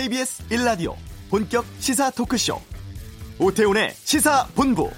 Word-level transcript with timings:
KBS 0.00 0.48
1라디오 0.48 0.94
본격 1.28 1.66
시사 1.78 2.10
토크쇼 2.10 2.58
오태훈의 3.38 3.92
시사본부 3.92 4.90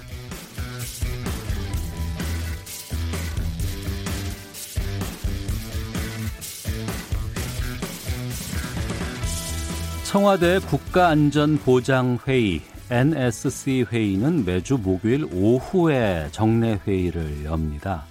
청와대 10.05 10.59
국가안전보장회의 10.59 12.61
NSC 12.89 13.87
회의는 13.91 14.45
매주 14.45 14.77
목요일 14.77 15.27
오후에 15.33 16.29
정례 16.31 16.79
회의를 16.87 17.43
엽니다. 17.43 18.05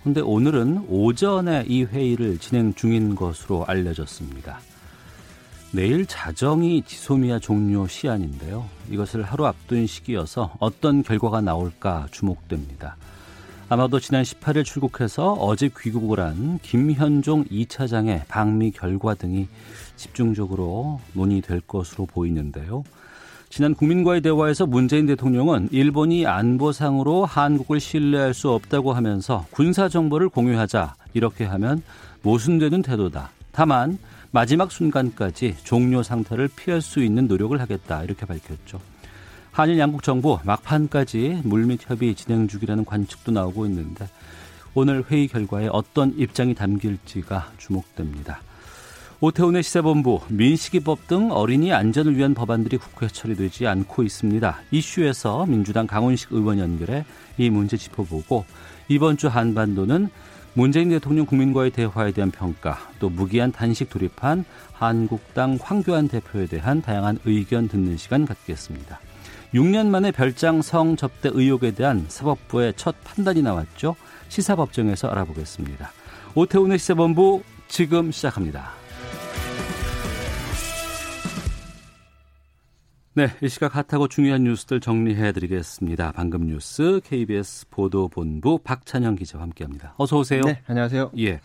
그런데 0.00 0.22
오늘은 0.22 0.86
오전에 0.88 1.66
이 1.68 1.84
회의를 1.84 2.38
진행 2.38 2.72
중인 2.72 3.16
것으로 3.16 3.66
알려졌습니다. 3.66 4.71
내일 5.74 6.04
자정이 6.04 6.82
지소미아 6.82 7.38
종료 7.38 7.86
시한인데요. 7.86 8.68
이것을 8.90 9.22
하루 9.22 9.46
앞둔 9.46 9.86
시기여서 9.86 10.54
어떤 10.58 11.02
결과가 11.02 11.40
나올까 11.40 12.08
주목됩니다. 12.10 12.96
아마도 13.70 13.98
지난 13.98 14.22
18일 14.22 14.66
출국해서 14.66 15.32
어제 15.32 15.70
귀국을 15.80 16.20
한 16.20 16.58
김현종 16.58 17.46
2차장의 17.46 18.26
방미 18.28 18.72
결과 18.72 19.14
등이 19.14 19.48
집중적으로 19.96 21.00
논의될 21.14 21.62
것으로 21.62 22.04
보이는데요. 22.04 22.84
지난 23.48 23.74
국민과의 23.74 24.20
대화에서 24.20 24.66
문재인 24.66 25.06
대통령은 25.06 25.68
일본이 25.72 26.26
안보상으로 26.26 27.24
한국을 27.24 27.80
신뢰할 27.80 28.34
수 28.34 28.50
없다고 28.50 28.92
하면서 28.92 29.46
군사 29.50 29.88
정보를 29.88 30.28
공유하자 30.28 30.96
이렇게 31.14 31.44
하면 31.44 31.82
모순되는 32.20 32.82
태도다. 32.82 33.30
다만 33.52 33.98
마지막 34.34 34.72
순간까지 34.72 35.56
종료 35.62 36.02
상태를 36.02 36.48
피할 36.48 36.80
수 36.80 37.04
있는 37.04 37.28
노력을 37.28 37.60
하겠다 37.60 38.02
이렇게 38.02 38.24
밝혔죠. 38.24 38.80
한일 39.50 39.78
양국 39.78 40.02
정부 40.02 40.38
막판까지 40.44 41.42
물밑 41.44 41.90
협의 41.90 42.14
진행 42.14 42.48
중이라는 42.48 42.86
관측도 42.86 43.30
나오고 43.30 43.66
있는데 43.66 44.08
오늘 44.72 45.04
회의 45.10 45.28
결과에 45.28 45.68
어떤 45.70 46.18
입장이 46.18 46.54
담길지가 46.54 47.52
주목됩니다. 47.58 48.40
오태훈의 49.20 49.62
시사본부, 49.62 50.22
민식이법 50.30 51.08
등 51.08 51.30
어린이 51.30 51.74
안전을 51.74 52.16
위한 52.16 52.32
법안들이 52.32 52.78
국회 52.78 53.08
처리되지 53.08 53.66
않고 53.66 54.02
있습니다. 54.02 54.60
이슈에서 54.70 55.44
민주당 55.44 55.86
강훈식 55.86 56.32
의원 56.32 56.58
연결해 56.58 57.04
이 57.36 57.50
문제 57.50 57.76
짚어보고 57.76 58.46
이번 58.88 59.18
주 59.18 59.28
한반도는 59.28 60.08
문재인 60.54 60.90
대통령 60.90 61.24
국민과의 61.24 61.70
대화에 61.70 62.12
대한 62.12 62.30
평가, 62.30 62.78
또 62.98 63.08
무기한 63.08 63.52
단식 63.52 63.88
돌입한 63.88 64.44
한국당 64.72 65.58
황교안 65.60 66.08
대표에 66.08 66.46
대한 66.46 66.82
다양한 66.82 67.18
의견 67.24 67.68
듣는 67.68 67.96
시간 67.96 68.26
갖겠습니다. 68.26 69.00
6년 69.54 69.86
만에 69.86 70.10
별장 70.10 70.60
성 70.60 70.96
접대 70.96 71.30
의혹에 71.32 71.70
대한 71.70 72.04
사법부의 72.08 72.74
첫 72.76 72.94
판단이 73.02 73.40
나왔죠. 73.42 73.96
시사법정에서 74.28 75.08
알아보겠습니다. 75.08 75.90
오태훈의 76.34 76.78
시사본부 76.78 77.42
지금 77.68 78.12
시작합니다. 78.12 78.81
네, 83.14 83.28
이 83.42 83.48
시각 83.50 83.76
핫하고 83.76 84.08
중요한 84.08 84.44
뉴스들 84.44 84.80
정리해드리겠습니다. 84.80 86.12
방금 86.12 86.46
뉴스 86.46 87.02
KBS 87.04 87.68
보도본부 87.68 88.60
박찬영 88.64 89.16
기자와 89.16 89.42
함께합니다. 89.44 89.94
어서 89.98 90.18
오세요. 90.18 90.40
네, 90.40 90.62
안녕하세요. 90.66 91.10
예, 91.18 91.40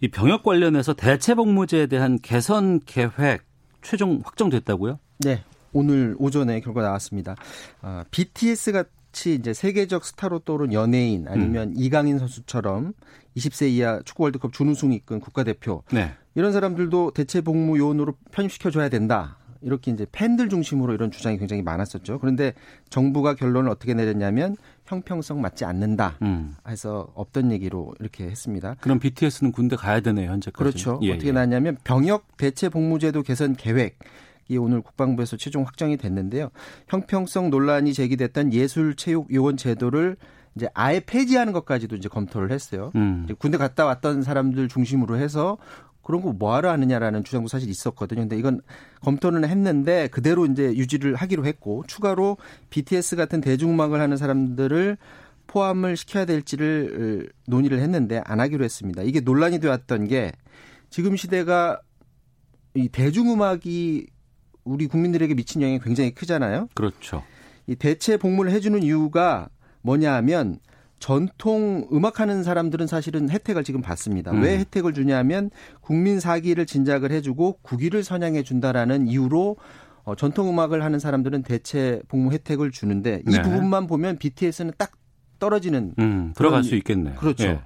이 0.00 0.06
병역 0.06 0.44
관련해서 0.44 0.94
대체복무제에 0.94 1.86
대한 1.86 2.20
개선 2.22 2.78
계획 2.86 3.42
최종 3.82 4.20
확정됐다고요? 4.22 5.00
네, 5.24 5.42
오늘 5.72 6.14
오전에 6.20 6.60
결과 6.60 6.82
나왔습니다. 6.82 7.34
아, 7.82 8.04
BTS 8.12 8.70
같이 8.70 9.34
이제 9.34 9.52
세계적 9.52 10.04
스타로 10.04 10.38
떠오른 10.40 10.72
연예인 10.72 11.26
아니면 11.26 11.70
음. 11.70 11.74
이강인 11.76 12.20
선수처럼 12.20 12.92
20세 13.36 13.70
이하 13.70 14.00
축구 14.04 14.22
월드컵 14.22 14.52
준우승 14.52 14.92
이끈 14.92 15.18
국가대표 15.18 15.82
네. 15.90 16.14
이런 16.36 16.52
사람들도 16.52 17.10
대체 17.10 17.40
복무 17.40 17.76
요원으로 17.76 18.14
편입시켜 18.30 18.70
줘야 18.70 18.88
된다. 18.88 19.36
이렇게 19.60 19.90
이제 19.90 20.06
팬들 20.10 20.48
중심으로 20.48 20.94
이런 20.94 21.10
주장이 21.10 21.38
굉장히 21.38 21.62
많았었죠. 21.62 22.18
그런데 22.18 22.54
정부가 22.90 23.34
결론을 23.34 23.70
어떻게 23.70 23.94
내렸냐면 23.94 24.56
형평성 24.84 25.40
맞지 25.40 25.64
않는다 25.64 26.16
음. 26.22 26.54
해서 26.68 27.08
없던 27.14 27.52
얘기로 27.52 27.94
이렇게 28.00 28.24
했습니다. 28.24 28.76
그럼 28.80 28.98
BTS는 28.98 29.52
군대 29.52 29.76
가야 29.76 30.00
되네요, 30.00 30.30
현재까지. 30.30 30.56
그렇죠. 30.58 30.98
예, 31.02 31.12
어떻게 31.12 31.28
예. 31.28 31.32
나왔냐면 31.32 31.76
병역 31.84 32.36
대체 32.36 32.68
복무제도 32.68 33.22
개선 33.22 33.54
계획 33.54 33.98
이 34.48 34.56
오늘 34.56 34.80
국방부에서 34.80 35.36
최종 35.36 35.64
확정이 35.64 35.96
됐는데요. 35.96 36.50
형평성 36.88 37.50
논란이 37.50 37.94
제기됐던 37.94 38.52
예술체육요원 38.52 39.56
제도를 39.56 40.16
이제 40.54 40.68
아예 40.72 41.00
폐지하는 41.00 41.52
것까지도 41.52 41.96
이제 41.96 42.08
검토를 42.08 42.50
했어요. 42.50 42.90
음. 42.94 43.26
군대 43.38 43.58
갔다 43.58 43.84
왔던 43.84 44.22
사람들 44.22 44.68
중심으로 44.68 45.18
해서 45.18 45.58
그런 46.06 46.22
거 46.22 46.32
뭐하러 46.32 46.70
하느냐라는 46.70 47.24
주장도 47.24 47.48
사실 47.48 47.68
있었거든요. 47.68 48.20
근데 48.20 48.38
이건 48.38 48.60
검토는 49.00 49.44
했는데 49.44 50.06
그대로 50.06 50.46
이제 50.46 50.66
유지를 50.66 51.16
하기로 51.16 51.44
했고 51.44 51.82
추가로 51.88 52.36
BTS 52.70 53.16
같은 53.16 53.40
대중음악을 53.40 54.00
하는 54.00 54.16
사람들을 54.16 54.98
포함을 55.48 55.96
시켜야 55.96 56.24
될지를 56.24 57.28
논의를 57.48 57.80
했는데 57.80 58.22
안 58.24 58.38
하기로 58.38 58.64
했습니다. 58.64 59.02
이게 59.02 59.18
논란이 59.18 59.58
되었던 59.58 60.06
게 60.06 60.30
지금 60.90 61.16
시대가 61.16 61.80
이 62.74 62.88
대중음악이 62.88 64.06
우리 64.62 64.86
국민들에게 64.86 65.34
미친 65.34 65.60
영향이 65.60 65.80
굉장히 65.80 66.14
크잖아요. 66.14 66.68
그렇죠. 66.74 67.24
이 67.66 67.74
대체 67.74 68.16
복무를 68.16 68.52
해주는 68.52 68.80
이유가 68.80 69.48
뭐냐 69.82 70.14
하면 70.14 70.60
전통 70.98 71.88
음악하는 71.92 72.42
사람들은 72.42 72.86
사실은 72.86 73.28
혜택을 73.28 73.64
지금 73.64 73.82
받습니다. 73.82 74.32
음. 74.32 74.42
왜 74.42 74.58
혜택을 74.58 74.94
주냐면 74.94 75.50
국민 75.80 76.20
사기를 76.20 76.66
진작을 76.66 77.12
해주고 77.12 77.58
국위를 77.62 78.02
선양해 78.02 78.42
준다라는 78.42 79.06
이유로 79.06 79.56
어, 80.04 80.14
전통 80.14 80.48
음악을 80.48 80.82
하는 80.82 80.98
사람들은 80.98 81.42
대체 81.42 82.00
복무 82.08 82.32
혜택을 82.32 82.70
주는데 82.70 83.22
이 83.26 83.32
네. 83.32 83.42
부분만 83.42 83.86
보면 83.86 84.18
BTS는 84.18 84.72
딱 84.78 84.92
떨어지는 85.38 85.94
음, 85.98 86.32
들어갈 86.34 86.64
수 86.64 86.74
있겠네요. 86.76 87.16
그렇죠. 87.16 87.44
예. 87.44 87.60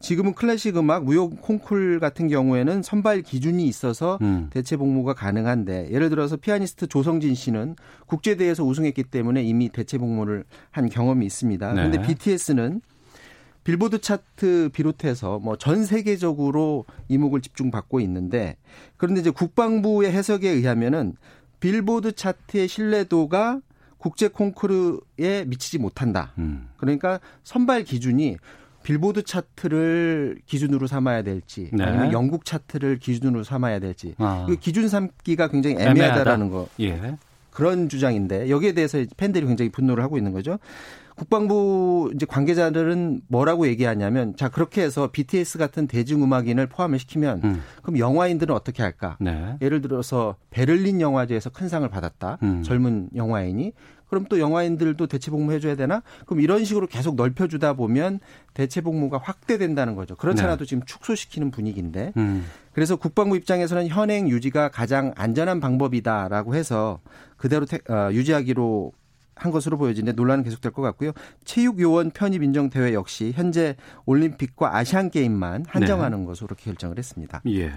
지금은 0.00 0.34
클래식 0.34 0.76
음악, 0.76 1.04
무역 1.04 1.40
콩쿨 1.40 1.98
같은 1.98 2.28
경우에는 2.28 2.82
선발 2.82 3.22
기준이 3.22 3.66
있어서 3.66 4.18
음. 4.22 4.48
대체 4.50 4.76
복무가 4.76 5.14
가능한데 5.14 5.90
예를 5.90 6.10
들어서 6.10 6.36
피아니스트 6.36 6.88
조성진 6.88 7.34
씨는 7.34 7.76
국제 8.06 8.36
대회에서 8.36 8.64
우승했기 8.64 9.04
때문에 9.04 9.42
이미 9.42 9.70
대체 9.70 9.96
복무를 9.96 10.44
한 10.70 10.88
경험이 10.88 11.24
있습니다. 11.26 11.72
네. 11.72 11.74
그런데 11.74 12.02
BTS는 12.02 12.82
빌보드 13.64 14.02
차트 14.02 14.70
비롯해서 14.74 15.38
뭐 15.38 15.56
전 15.56 15.86
세계적으로 15.86 16.84
이목을 17.08 17.40
집중받고 17.40 18.00
있는데 18.00 18.56
그런데 18.98 19.22
이제 19.22 19.30
국방부의 19.30 20.12
해석에 20.12 20.50
의하면은 20.50 21.16
빌보드 21.60 22.12
차트의 22.12 22.68
신뢰도가 22.68 23.60
국제 23.96 24.28
콩쿠르에 24.28 25.46
미치지 25.46 25.78
못한다. 25.78 26.34
음. 26.36 26.68
그러니까 26.76 27.20
선발 27.42 27.84
기준이 27.84 28.36
빌보드 28.84 29.24
차트를 29.24 30.38
기준으로 30.46 30.86
삼아야 30.86 31.22
될지 31.22 31.70
네. 31.72 31.82
아니면 31.82 32.12
영국 32.12 32.44
차트를 32.44 32.98
기준으로 32.98 33.42
삼아야 33.42 33.80
될지 33.80 34.14
아. 34.18 34.46
기준 34.60 34.88
삼기가 34.88 35.48
굉장히 35.48 35.76
애매하다라는 35.80 36.50
거 36.50 36.68
예. 36.80 37.16
그런 37.50 37.88
주장인데 37.88 38.50
여기에 38.50 38.72
대해서 38.72 39.02
팬들이 39.16 39.46
굉장히 39.46 39.70
분노를 39.70 40.04
하고 40.04 40.18
있는 40.18 40.32
거죠. 40.32 40.58
국방부 41.16 42.10
이제 42.14 42.26
관계자들은 42.26 43.22
뭐라고 43.28 43.68
얘기하냐면 43.68 44.34
자 44.36 44.48
그렇게 44.48 44.82
해서 44.82 45.08
BTS 45.12 45.58
같은 45.58 45.86
대중음악인을 45.86 46.66
포함을 46.66 46.98
시키면 46.98 47.40
음. 47.44 47.62
그럼 47.82 47.98
영화인들은 47.98 48.52
어떻게 48.54 48.82
할까? 48.82 49.16
네. 49.20 49.56
예를 49.62 49.80
들어서 49.80 50.34
베를린 50.50 51.00
영화제에서 51.00 51.50
큰 51.50 51.68
상을 51.68 51.88
받았다. 51.88 52.38
음. 52.42 52.62
젊은 52.64 53.10
영화인이 53.14 53.72
그럼 54.14 54.26
또 54.28 54.38
영화인들도 54.38 55.08
대체 55.08 55.32
복무해줘야 55.32 55.74
되나? 55.74 56.04
그럼 56.26 56.40
이런 56.40 56.64
식으로 56.64 56.86
계속 56.86 57.16
넓혀주다 57.16 57.72
보면 57.72 58.20
대체 58.54 58.80
복무가 58.80 59.18
확대된다는 59.18 59.96
거죠. 59.96 60.14
그렇지 60.14 60.40
않아도 60.42 60.64
네. 60.64 60.68
지금 60.68 60.84
축소시키는 60.86 61.50
분위기인데. 61.50 62.12
음. 62.16 62.46
그래서 62.72 62.94
국방부 62.94 63.36
입장에서는 63.36 63.88
현행 63.88 64.28
유지가 64.28 64.68
가장 64.68 65.12
안전한 65.16 65.58
방법이다라고 65.58 66.54
해서 66.54 67.00
그대로 67.36 67.66
태, 67.66 67.78
어, 67.92 68.12
유지하기로 68.12 68.92
한 69.34 69.50
것으로 69.50 69.78
보여지는데 69.78 70.14
논란은 70.14 70.44
계속될 70.44 70.70
것 70.70 70.80
같고요. 70.82 71.10
체육요원 71.44 72.12
편입 72.12 72.44
인정 72.44 72.70
대회 72.70 72.94
역시 72.94 73.32
현재 73.34 73.74
올림픽과 74.06 74.76
아시안 74.76 75.10
게임만 75.10 75.64
한정하는 75.66 76.20
네. 76.20 76.26
것으로 76.26 76.54
결정을 76.54 76.98
했습니다. 76.98 77.42
예. 77.48 77.72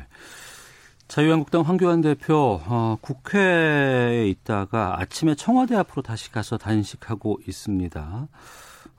자유한국당 1.07 1.61
황교안 1.61 2.01
대표 2.01 2.59
어, 2.65 2.97
국회에 2.99 4.27
있다가 4.27 4.99
아침에 4.99 5.35
청와대 5.35 5.75
앞으로 5.75 6.01
다시 6.01 6.31
가서 6.31 6.57
단식하고 6.57 7.39
있습니다. 7.47 8.27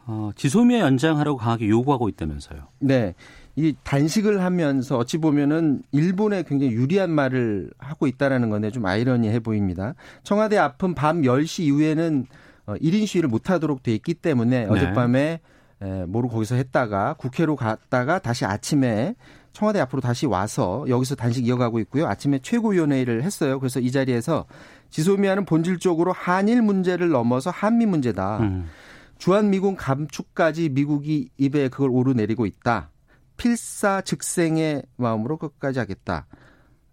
어, 0.06 0.31
지소미아 0.34 0.81
연장하라고 0.81 1.37
강하게 1.37 1.69
요구하고 1.69 2.08
있다면서요. 2.08 2.60
네. 2.81 3.14
이 3.56 3.75
단식을 3.82 4.40
하면서 4.43 4.96
어찌 4.96 5.19
보면은 5.19 5.82
일본에 5.93 6.44
굉장히 6.44 6.72
유리한 6.72 7.10
말을 7.10 7.72
하고 7.76 8.06
있다라는 8.06 8.49
건데 8.50 8.70
좀 8.70 8.87
아이러니해 8.87 9.40
보입니다. 9.40 9.94
청와대 10.22 10.56
앞은 10.56 10.94
밤 10.94 11.22
10시 11.22 11.64
이후에는 11.64 12.26
1인 12.69 13.02
어, 13.02 13.06
시위를 13.06 13.28
못 13.28 13.50
하도록 13.50 13.82
돼 13.82 13.93
있기 13.94 14.14
때문에 14.14 14.61
네. 14.61 14.66
어젯밤에 14.66 15.40
모르고 16.06 16.34
거기서 16.34 16.54
했다가 16.54 17.14
국회로 17.14 17.56
갔다가 17.56 18.19
다시 18.19 18.44
아침에 18.44 19.14
청와대 19.58 19.81
앞으로 19.81 20.00
다시 20.00 20.25
와서 20.25 20.84
여기서 20.88 21.16
단식 21.16 21.44
이어가고 21.44 21.81
있고요. 21.81 22.06
아침에 22.06 22.38
최고위원회의를 22.38 23.25
했어요. 23.25 23.58
그래서 23.58 23.81
이 23.81 23.90
자리에서 23.90 24.46
지소미아는 24.90 25.46
본질적으로 25.46 26.12
한일 26.12 26.62
문제를 26.62 27.08
넘어서 27.08 27.50
한미 27.50 27.84
문제다. 27.84 28.38
음. 28.38 28.66
주한미군 29.19 29.75
감축까지 29.75 30.69
미국이 30.69 31.31
입에 31.38 31.70
그걸 31.70 31.90
오르내리고 31.90 32.46
있다. 32.46 32.90
필사 33.37 34.00
즉생의 34.02 34.84
마음으로 34.96 35.38
끝까지 35.38 35.81
하겠다. 35.81 36.28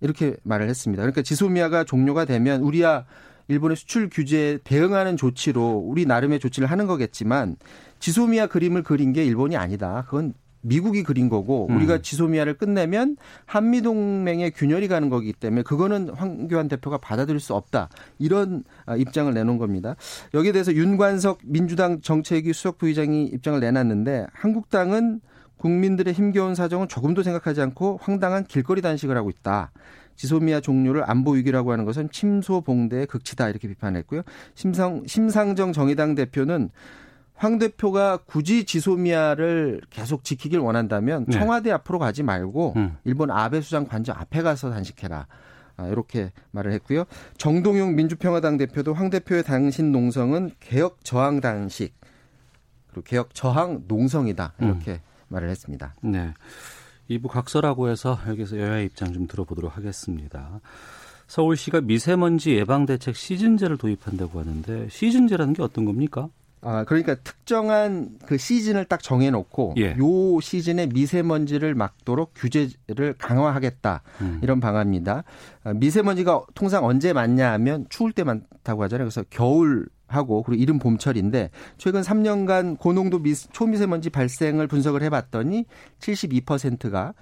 이렇게 0.01 0.35
말을 0.41 0.67
했습니다. 0.67 1.03
그러니까 1.03 1.21
지소미아가 1.21 1.83
종료가 1.83 2.25
되면 2.25 2.61
우리야 2.61 3.05
일본의 3.47 3.77
수출 3.77 4.09
규제에 4.09 4.57
대응하는 4.63 5.17
조치로 5.17 5.83
우리 5.85 6.07
나름의 6.07 6.39
조치를 6.39 6.71
하는 6.71 6.87
거겠지만 6.87 7.57
지소미아 7.99 8.47
그림을 8.47 8.81
그린 8.81 9.13
게 9.13 9.23
일본이 9.23 9.55
아니다. 9.55 10.03
그건 10.07 10.33
미국이 10.65 11.03
그린 11.03 11.29
거고 11.29 11.67
음. 11.69 11.77
우리가 11.77 11.99
지소미아를 12.01 12.55
끝내면 12.55 13.17
한미 13.45 13.81
동맹의 13.81 14.51
균열이 14.51 14.87
가는 14.87 15.09
거기 15.09 15.31
때문에 15.31 15.61
그거는 15.61 16.09
황교안 16.09 16.67
대표가 16.67 16.97
받아들일 16.97 17.39
수 17.39 17.53
없다 17.53 17.89
이런 18.17 18.63
아, 18.85 18.95
입장을 18.95 19.31
내놓은 19.33 19.57
겁니다. 19.57 19.95
여기에 20.33 20.51
대해서 20.51 20.73
윤관석 20.73 21.39
민주당 21.43 22.01
정책위 22.01 22.53
수석 22.53 22.77
부의장이 22.77 23.25
입장을 23.25 23.59
내놨는데 23.59 24.27
한국당은 24.33 25.21
국민들의 25.57 26.13
힘겨운 26.13 26.55
사정은 26.55 26.87
조금도 26.87 27.23
생각하지 27.23 27.61
않고 27.61 27.99
황당한 28.01 28.43
길거리 28.43 28.81
단식을 28.81 29.15
하고 29.15 29.29
있다. 29.29 29.71
지소미아 30.15 30.61
종료를 30.61 31.03
안보 31.09 31.31
위기라고 31.31 31.71
하는 31.71 31.85
것은 31.85 32.09
침소봉대의 32.11 33.07
극치다 33.07 33.49
이렇게 33.49 33.67
비판했고요. 33.67 34.21
심상 34.53 35.03
심상정 35.05 35.73
정의당 35.73 36.15
대표는 36.15 36.69
황 37.35 37.59
대표가 37.59 38.17
굳이 38.17 38.65
지소미아를 38.65 39.81
계속 39.89 40.23
지키길 40.23 40.59
원한다면 40.59 41.25
네. 41.27 41.37
청와대 41.37 41.71
앞으로 41.71 41.99
가지 41.99 42.23
말고 42.23 42.73
음. 42.77 42.97
일본 43.03 43.29
아베 43.29 43.61
수장 43.61 43.85
관저 43.85 44.13
앞에 44.13 44.41
가서 44.41 44.71
단식해라. 44.71 45.27
아, 45.77 45.87
이렇게 45.87 46.31
말을 46.51 46.71
했고요. 46.73 47.03
정동용 47.37 47.95
민주평화당 47.95 48.57
대표도 48.57 48.93
황 48.93 49.09
대표의 49.09 49.43
당신 49.43 49.91
농성은 49.91 50.51
개혁 50.61 51.03
저항 51.03 51.41
단식 51.41 51.93
그리고 52.87 53.03
개혁 53.03 53.35
저항 53.35 53.83
농성이다 53.87 54.53
이렇게 54.61 54.91
음. 54.93 54.99
말을 55.27 55.49
했습니다. 55.49 55.95
네. 56.01 56.33
2부 57.09 57.27
각서라고 57.27 57.89
해서 57.89 58.17
여기서 58.27 58.57
여야의 58.57 58.85
입장 58.85 59.11
좀 59.11 59.27
들어보도록 59.27 59.75
하겠습니다. 59.75 60.61
서울시가 61.27 61.81
미세먼지 61.81 62.55
예방 62.55 62.85
대책 62.85 63.15
시즌제를 63.15 63.77
도입한다고 63.77 64.39
하는데 64.39 64.87
시즌제라는 64.89 65.53
게 65.53 65.61
어떤 65.61 65.85
겁니까? 65.85 66.29
아, 66.67 66.83
그러니까 66.83 67.13
특정한 67.13 68.17
그 68.25 68.39
시즌을 68.39 68.85
딱 68.85 69.03
정해놓고 69.03 69.75
예. 69.77 69.95
요 69.99 70.39
시즌에 70.41 70.87
미세먼지를 70.87 71.75
막도록 71.75 72.31
규제를 72.35 73.13
강화하겠다 73.19 74.01
음. 74.21 74.39
이런 74.41 74.59
방안입니다. 74.59 75.23
아, 75.63 75.73
미세먼지가 75.73 76.41
통상 76.55 76.83
언제 76.83 77.13
많냐 77.13 77.51
하면 77.53 77.85
추울 77.89 78.11
때 78.11 78.23
많다고 78.23 78.81
하잖아요. 78.83 79.05
그래서 79.05 79.23
겨울 79.29 79.87
하고 80.07 80.41
그리고 80.41 80.61
이른 80.61 80.79
봄철인데 80.79 81.51
최근 81.77 82.01
3년간 82.01 82.79
고농도 82.79 83.19
미, 83.19 83.35
초미세먼지 83.35 84.09
발생을 84.09 84.65
분석을 84.67 85.03
해봤더니 85.03 85.65
72%가 85.99 87.13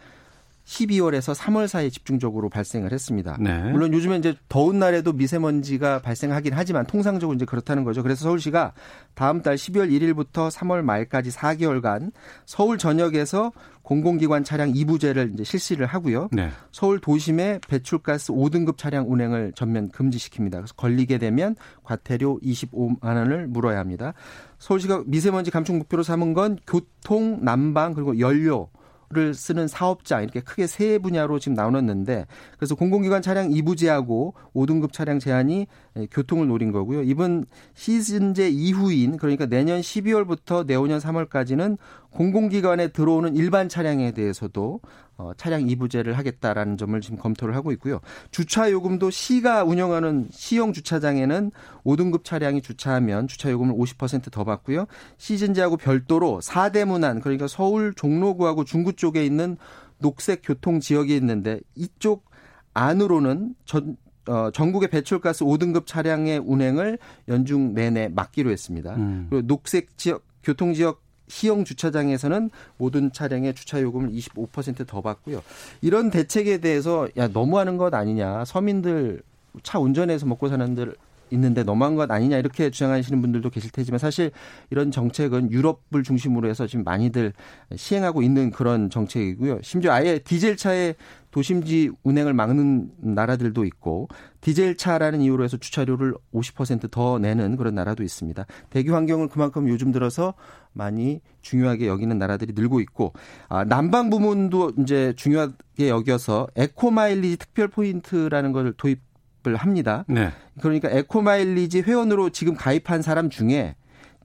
12월에서 0.65 1.35
3월 1.35 1.67
사이에 1.67 1.89
집중적으로 1.89 2.49
발생을 2.49 2.91
했습니다. 2.91 3.37
네. 3.39 3.71
물론 3.71 3.93
요즘에 3.93 4.17
이제 4.17 4.35
더운 4.47 4.79
날에도 4.79 5.11
미세먼지가 5.11 6.01
발생하긴 6.01 6.53
하지만 6.53 6.85
통상적으로 6.85 7.35
이제 7.35 7.45
그렇다는 7.45 7.83
거죠. 7.83 8.01
그래서 8.01 8.23
서울시가 8.23 8.73
다음 9.13 9.41
달 9.41 9.55
12월 9.55 9.91
1일부터 9.91 10.49
3월 10.49 10.81
말까지 10.81 11.31
4개월간 11.31 12.11
서울 12.45 12.77
전역에서 12.77 13.51
공공기관 13.81 14.45
차량 14.45 14.71
2부제를 14.71 15.33
이제 15.33 15.43
실시를 15.43 15.85
하고요. 15.85 16.29
네. 16.31 16.49
서울 16.71 16.99
도심의 16.99 17.59
배출가스 17.67 18.31
5등급 18.31 18.77
차량 18.77 19.11
운행을 19.11 19.51
전면 19.55 19.91
금지시킵니다. 19.91 20.51
그래서 20.51 20.73
걸리게 20.75 21.17
되면 21.17 21.57
과태료 21.83 22.39
25만 22.41 23.03
원을 23.03 23.47
물어야 23.47 23.79
합니다. 23.79 24.13
서울시가 24.59 25.03
미세먼지 25.07 25.51
감축 25.51 25.75
목표로 25.75 26.03
삼은 26.03 26.33
건 26.33 26.57
교통, 26.65 27.43
난방 27.43 27.93
그리고 27.93 28.17
연료 28.19 28.69
를 29.13 29.33
쓰는 29.33 29.67
사업장 29.67 30.23
이렇게 30.23 30.39
크게 30.39 30.65
세 30.65 30.97
분야로 30.97 31.37
지금 31.37 31.53
나눴는데 31.53 32.25
그래서 32.57 32.73
공공기관 32.73 33.21
차량 33.21 33.49
2부 33.49 33.77
제하고 33.77 34.33
5등급 34.55 34.91
차량 34.91 35.19
제한이 35.19 35.67
교통을 36.11 36.47
노린 36.47 36.71
거고요. 36.71 37.03
이번 37.03 37.45
시즌제 37.75 38.49
이후인 38.49 39.17
그러니까 39.17 39.45
내년 39.45 39.81
12월부터 39.81 40.65
내후년 40.65 40.99
3월까지는 40.99 41.77
공공기관에 42.09 42.89
들어오는 42.89 43.35
일반 43.35 43.69
차량에 43.69 44.11
대해서도 44.11 44.79
어, 45.17 45.31
차량 45.37 45.67
이부제를 45.69 46.17
하겠다라는 46.17 46.77
점을 46.77 46.99
지금 47.01 47.17
검토를 47.17 47.55
하고 47.55 47.71
있고요. 47.73 47.99
주차 48.31 48.71
요금도 48.71 49.11
시가 49.11 49.63
운영하는 49.63 50.27
시형 50.31 50.73
주차장에는 50.73 51.51
5등급 51.85 52.23
차량이 52.23 52.61
주차하면 52.61 53.27
주차 53.27 53.51
요금을 53.51 53.75
50%더 53.75 54.43
받고요. 54.43 54.87
시즌제하고 55.17 55.77
별도로 55.77 56.39
4대 56.41 56.85
문안 56.85 57.19
그러니까 57.21 57.47
서울 57.47 57.93
종로구하고 57.93 58.63
중구 58.65 58.93
쪽에 58.93 59.23
있는 59.25 59.57
녹색 59.99 60.41
교통 60.43 60.79
지역이 60.79 61.15
있는데 61.15 61.59
이쪽 61.75 62.25
안으로는 62.73 63.55
전 63.65 63.97
어, 64.27 64.51
전국의 64.51 64.89
배출가스 64.89 65.43
5등급 65.43 65.85
차량의 65.85 66.39
운행을 66.39 66.97
연중 67.27 67.73
내내 67.73 68.07
막기로 68.07 68.49
했습니다. 68.49 68.95
음. 68.95 69.27
그리고 69.29 69.45
녹색 69.45 69.97
지역 69.97 70.23
교통 70.43 70.73
지역 70.73 71.02
시형 71.33 71.65
주차장에서는 71.65 72.51
모든 72.77 73.11
차량의 73.11 73.55
주차 73.55 73.81
요금을 73.81 74.11
25%더 74.11 75.01
받고요. 75.01 75.41
이런 75.81 76.11
대책에 76.11 76.59
대해서 76.59 77.07
야 77.17 77.27
너무하는 77.27 77.77
것 77.77 77.91
아니냐. 77.95 78.45
서민들 78.45 79.23
차 79.63 79.79
운전해서 79.79 80.27
먹고 80.27 80.47
사는들 80.47 80.95
있는데 81.33 81.63
너무한 81.63 81.95
것 81.95 82.09
아니냐 82.09 82.37
이렇게 82.37 82.69
주장하시는 82.69 83.21
분들도 83.21 83.49
계실 83.49 83.71
테지만 83.71 83.99
사실 83.99 84.31
이런 84.69 84.91
정책은 84.91 85.51
유럽을 85.51 86.03
중심으로 86.03 86.47
해서 86.47 86.67
지금 86.67 86.83
많이들 86.83 87.33
시행하고 87.75 88.21
있는 88.21 88.51
그런 88.51 88.89
정책이고요. 88.89 89.59
심지어 89.61 89.91
아예 89.91 90.19
디젤 90.19 90.57
차에 90.57 90.95
도심지 91.31 91.89
운행을 92.03 92.33
막는 92.33 92.91
나라들도 92.99 93.65
있고 93.65 94.07
디젤 94.41 94.77
차라는 94.77 95.19
이유로 95.21 95.43
해서 95.43 95.57
주차료를 95.57 96.13
50%더 96.31 97.17
내는 97.17 97.57
그런 97.57 97.73
나라도 97.73 98.03
있습니다. 98.03 98.45
대기 98.69 98.91
환경을 98.91 99.29
그만큼 99.29 99.67
요즘 99.67 99.91
들어서 99.91 100.35
많이 100.73 101.21
중요하게 101.41 101.87
여기는 101.87 102.17
나라들이 102.19 102.53
늘고 102.53 102.81
있고 102.81 103.13
아, 103.49 103.63
난방 103.63 104.11
부문도 104.11 104.73
이제 104.79 105.13
중요하게 105.15 105.89
여겨서 105.89 106.47
에코 106.55 106.91
마일리지 106.91 107.37
특별 107.37 107.67
포인트라는 107.67 108.51
것을 108.51 108.73
도입 108.73 109.01
을 109.45 109.55
합니다. 109.57 110.05
네. 110.07 110.31
그러니까 110.61 110.89
에코마일리지 110.89 111.81
회원으로 111.81 112.29
지금 112.29 112.55
가입한 112.55 113.01
사람 113.01 113.29
중에 113.29 113.75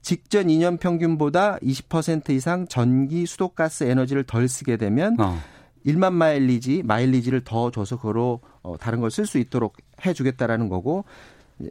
직전 0.01 0.47
2년 0.47 0.79
평균보다 0.79 1.57
20% 1.57 2.29
이상 2.29 2.67
전기, 2.67 3.25
수도가스 3.25 3.83
에너지를 3.83 4.23
덜 4.23 4.47
쓰게 4.47 4.77
되면 4.77 5.19
어. 5.19 5.37
1만 5.85 6.13
마일리지, 6.13 6.83
마일리지를 6.85 7.41
더 7.43 7.71
줘서 7.71 7.97
그거로 7.97 8.39
어, 8.61 8.77
다른 8.77 8.99
걸 9.01 9.09
쓸 9.09 9.25
수 9.25 9.37
있도록 9.39 9.75
해 10.05 10.13
주겠다라는 10.13 10.69
거고 10.69 11.03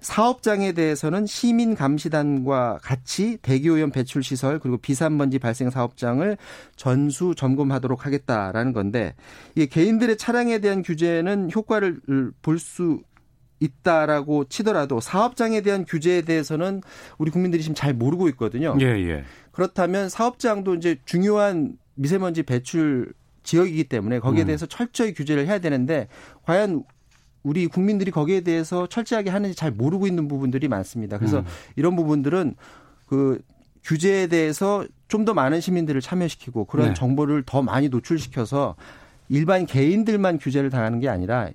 사업장에 0.02 0.72
대해서는 0.72 1.24
시민 1.24 1.74
감시단과 1.74 2.80
같이 2.82 3.38
대기오염 3.40 3.90
배출 3.90 4.22
시설 4.22 4.58
그리고 4.58 4.76
비산먼지 4.76 5.38
발생 5.38 5.70
사업장을 5.70 6.36
전수 6.76 7.34
점검하도록 7.34 8.04
하겠다라는 8.04 8.74
건데 8.74 9.14
이게 9.54 9.64
개인들의 9.66 10.18
차량에 10.18 10.58
대한 10.58 10.82
규제는 10.82 11.50
효과를 11.54 12.00
볼 12.42 12.58
수 12.58 13.00
있다라고 13.60 14.44
치더라도 14.44 15.00
사업장에 15.00 15.60
대한 15.60 15.84
규제에 15.84 16.22
대해서는 16.22 16.82
우리 17.18 17.30
국민들이 17.30 17.62
지금 17.62 17.74
잘 17.74 17.94
모르고 17.94 18.28
있거든요. 18.30 18.76
예, 18.80 18.86
예. 18.86 19.24
그렇다면 19.52 20.08
사업장도 20.08 20.76
이제 20.76 20.96
중요한 21.04 21.76
미세먼지 21.94 22.42
배출 22.42 23.12
지역이기 23.42 23.84
때문에 23.84 24.20
거기에 24.20 24.44
음. 24.44 24.46
대해서 24.46 24.66
철저히 24.66 25.14
규제를 25.14 25.46
해야 25.46 25.58
되는데 25.58 26.08
과연 26.42 26.84
우리 27.42 27.66
국민들이 27.66 28.10
거기에 28.10 28.42
대해서 28.42 28.86
철저하게 28.86 29.30
하는지 29.30 29.56
잘 29.56 29.70
모르고 29.70 30.06
있는 30.06 30.28
부분들이 30.28 30.68
많습니다. 30.68 31.18
그래서 31.18 31.40
음. 31.40 31.44
이런 31.76 31.96
부분들은 31.96 32.54
그 33.06 33.40
규제에 33.84 34.26
대해서 34.26 34.84
좀 35.08 35.24
더 35.24 35.32
많은 35.34 35.60
시민들을 35.60 36.00
참여시키고 36.02 36.66
그런 36.66 36.88
네. 36.88 36.94
정보를 36.94 37.42
더 37.44 37.62
많이 37.62 37.88
노출시켜서 37.88 38.76
일반 39.30 39.66
개인들만 39.66 40.38
규제를 40.38 40.70
당하는 40.70 41.00
게 41.00 41.08
아니라 41.08 41.50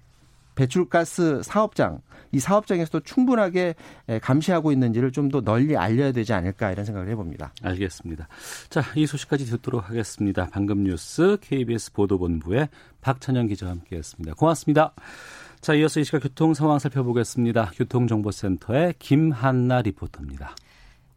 배출가스 0.56 1.42
사업장 1.44 2.00
이 2.32 2.40
사업장에서도 2.40 3.02
충분하게 3.02 3.76
감시하고 4.22 4.72
있는지를 4.72 5.12
좀 5.12 5.30
더 5.30 5.42
널리 5.42 5.78
알려야 5.78 6.12
되지 6.12 6.34
않을까 6.34 6.72
이런 6.72 6.86
생각을 6.86 7.10
해봅니다. 7.10 7.54
알겠습니다. 7.64 8.28
자, 8.70 8.84
이 8.96 9.06
소식까지 9.08 9.46
듣도록 9.46 9.90
하겠습니다. 9.90 10.48
방금 10.52 10.84
뉴스 10.84 11.38
KBS 11.42 11.94
보도본부의 11.94 12.70
박찬영 13.02 13.48
기자와 13.48 13.72
함께했습니다. 13.72 14.36
고맙습니다. 14.36 14.94
자, 15.62 15.74
이어서 15.76 16.00
이 16.02 16.04
시각 16.04 16.24
교통 16.24 16.54
상황 16.54 16.78
살펴보겠습니다. 16.78 17.72
교통정보센터의 17.76 18.96
김한나 19.00 19.82
리포터입니다. 19.82 20.56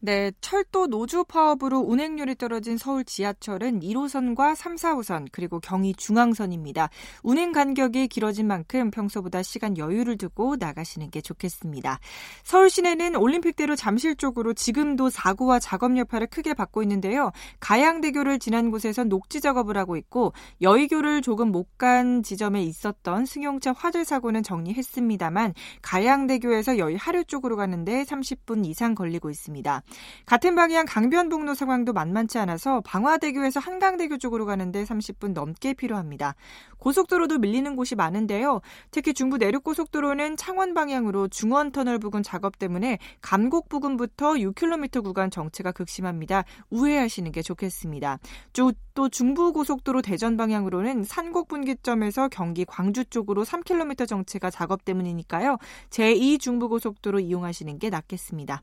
네, 0.00 0.32
철도 0.40 0.86
노조 0.86 1.24
파업으로 1.24 1.78
운행률이 1.80 2.36
떨어진 2.36 2.76
서울 2.76 3.04
지하철은 3.04 3.80
1호선과 3.80 4.54
3, 4.54 4.76
4호선 4.76 5.28
그리고 5.32 5.60
경의 5.60 5.94
중앙선입니다. 5.94 6.90
운행 7.22 7.52
간격이 7.52 8.08
길어진 8.08 8.46
만큼 8.46 8.90
평소보다 8.90 9.42
시간 9.42 9.78
여유를 9.78 10.18
두고 10.18 10.56
나가시는 10.56 11.10
게 11.10 11.20
좋겠습니다. 11.20 11.98
서울 12.44 12.70
시내는 12.70 13.16
올림픽대로 13.16 13.76
잠실 13.76 14.16
쪽으로 14.16 14.54
지금도 14.54 15.10
사고와 15.10 15.58
작업 15.58 15.96
여파를 15.96 16.26
크게 16.28 16.54
받고 16.54 16.82
있는데요. 16.82 17.30
가양대교를 17.60 18.38
지난 18.38 18.70
곳에서 18.70 19.04
녹지 19.04 19.40
작업을 19.40 19.76
하고 19.76 19.96
있고 19.96 20.32
여의교를 20.60 21.22
조금 21.22 21.52
못 21.52 21.66
간 21.78 22.22
지점에 22.22 22.62
있었던 22.62 23.26
승용차 23.26 23.72
화재 23.72 24.02
사고는 24.02 24.42
정리했습니다만 24.42 25.52
가양대교에서 25.82 26.78
여의 26.78 26.96
하류 26.96 27.24
쪽으로 27.24 27.56
가는데 27.56 28.04
30분 28.04 28.64
이상 28.66 28.94
걸리고 28.94 29.28
있습니다. 29.28 29.82
같은 30.26 30.54
방향 30.54 30.86
강변북로 30.86 31.54
상황도 31.54 31.92
만만치 31.92 32.38
않아서 32.38 32.80
방화대교에서 32.82 33.60
한강대교 33.60 34.18
쪽으로 34.18 34.46
가는데 34.46 34.84
30분 34.84 35.32
넘게 35.32 35.74
필요합니다. 35.74 36.34
고속도로도 36.78 37.38
밀리는 37.38 37.76
곳이 37.76 37.94
많은데요. 37.94 38.60
특히 38.90 39.14
중부 39.14 39.38
내륙고속도로는 39.38 40.36
창원 40.36 40.74
방향으로 40.74 41.28
중원터널 41.28 41.98
부근 41.98 42.22
작업 42.22 42.58
때문에 42.58 42.98
감곡 43.20 43.68
부근부터 43.68 44.34
6km 44.34 45.02
구간 45.02 45.30
정체가 45.30 45.72
극심합니다. 45.72 46.44
우회하시는 46.70 47.32
게 47.32 47.42
좋겠습니다. 47.42 48.18
또 48.94 49.08
중부고속도로 49.10 50.00
대전 50.00 50.36
방향으로는 50.38 51.04
산곡 51.04 51.48
분기점에서 51.48 52.28
경기 52.28 52.64
광주 52.64 53.04
쪽으로 53.04 53.44
3km 53.44 54.08
정체가 54.08 54.50
작업 54.50 54.84
때문이니까요. 54.86 55.58
제2 55.90 56.40
중부고속도로 56.40 57.20
이용하시는 57.20 57.78
게 57.78 57.90
낫겠습니다. 57.90 58.62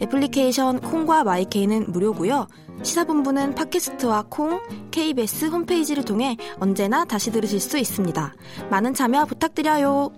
애플리케이션 0.00 0.80
콩과 0.80 1.24
마이케이는 1.24 1.92
무료고요. 1.92 2.46
시사본부는 2.82 3.54
팟캐스트와 3.54 4.24
콩, 4.28 4.60
KBS 4.90 5.46
홈페이지를 5.46 6.04
통해 6.04 6.36
언제나 6.58 7.04
다시 7.04 7.30
들으실 7.30 7.60
수 7.60 7.78
있습니다. 7.78 8.34
많은 8.70 8.94
참여 8.94 9.26
부탁드려요. 9.26 10.12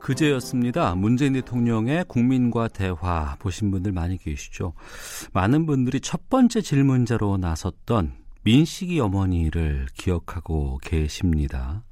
그제였습니다. 0.00 0.96
문재인 0.96 1.34
대통령의 1.34 2.04
국민과 2.08 2.68
대화 2.68 3.36
보신 3.38 3.70
분들 3.70 3.92
많이 3.92 4.18
계시죠. 4.18 4.72
많은 5.32 5.66
분들이 5.66 6.00
첫 6.00 6.28
번째 6.28 6.60
질문자로 6.62 7.36
나섰던 7.36 8.14
민식이 8.42 8.98
어머니를 8.98 9.86
기억하고 9.96 10.78
계십니다. 10.82 11.84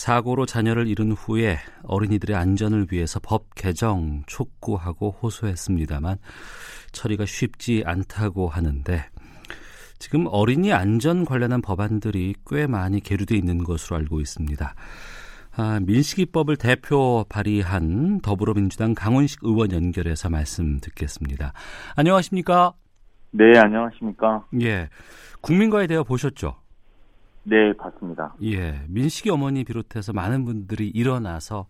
사고로 0.00 0.46
자녀를 0.46 0.88
잃은 0.88 1.12
후에 1.12 1.58
어린이들의 1.82 2.34
안전을 2.34 2.86
위해서 2.90 3.20
법 3.20 3.54
개정 3.54 4.22
촉구하고 4.26 5.10
호소했습니다만 5.22 6.16
처리가 6.92 7.26
쉽지 7.26 7.82
않다고 7.84 8.48
하는데 8.48 9.04
지금 9.98 10.24
어린이 10.30 10.72
안전 10.72 11.26
관련한 11.26 11.60
법안들이 11.60 12.34
꽤 12.46 12.66
많이 12.66 13.00
계류돼 13.00 13.36
있는 13.36 13.62
것으로 13.62 13.98
알고 13.98 14.20
있습니다. 14.22 14.74
아, 15.56 15.80
민식이법을 15.82 16.56
대표 16.56 17.26
발의한 17.28 18.22
더불어민주당 18.22 18.94
강훈식 18.94 19.40
의원 19.42 19.70
연결해서 19.70 20.30
말씀 20.30 20.80
듣겠습니다. 20.80 21.52
안녕하십니까? 21.96 22.72
네, 23.32 23.58
안녕하십니까? 23.58 24.46
예. 24.62 24.88
국민과의 25.42 25.88
대화 25.88 26.02
보셨죠? 26.02 26.56
네, 27.44 27.72
봤습니다. 27.74 28.34
예. 28.42 28.80
민식이 28.88 29.30
어머니 29.30 29.64
비롯해서 29.64 30.12
많은 30.12 30.44
분들이 30.44 30.88
일어나서 30.88 31.66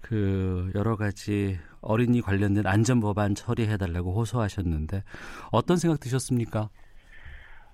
그 0.00 0.70
여러 0.74 0.96
가지 0.96 1.58
어린이 1.80 2.20
관련된 2.20 2.66
안전 2.66 3.00
법안 3.00 3.34
처리해 3.34 3.76
달라고 3.76 4.12
호소하셨는데 4.12 5.02
어떤 5.50 5.76
생각 5.76 6.00
드셨습니까? 6.00 6.68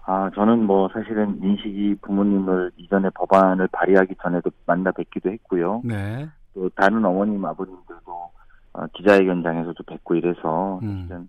아, 0.07 0.31
저는 0.35 0.65
뭐 0.65 0.89
사실은 0.93 1.41
민식이 1.41 1.97
부모님을 2.03 2.73
이전에 2.77 3.11
법안을 3.15 3.69
발의하기 3.69 4.15
전에도 4.23 4.51
만나 4.67 4.91
뵙기도 4.91 5.31
했고요. 5.31 5.83
네. 5.85 6.29
또 6.55 6.69
다른 6.71 7.05
어머님 7.05 7.45
아버님들도 7.45 8.31
어, 8.73 8.87
기자회견장에서도 8.95 9.83
뵙고 9.85 10.15
이래서 10.15 10.81
음. 10.83 11.29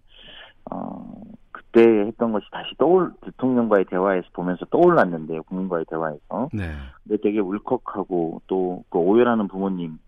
어, 0.72 1.22
그때 1.72 1.82
했던 2.08 2.32
것이 2.32 2.46
다시 2.52 2.76
떠올 2.78 3.14
대통령과의 3.22 3.86
대화에서 3.86 4.28
보면서 4.34 4.66
떠올랐는데요. 4.66 5.44
국민과의 5.44 5.86
대화에서. 5.90 6.50
네. 6.54 6.72
근데 7.04 7.22
되게 7.22 7.40
울컥하고 7.40 8.42
또 8.48 8.84
그 8.90 9.00
오열하는 9.00 9.48
부모님 9.48 10.00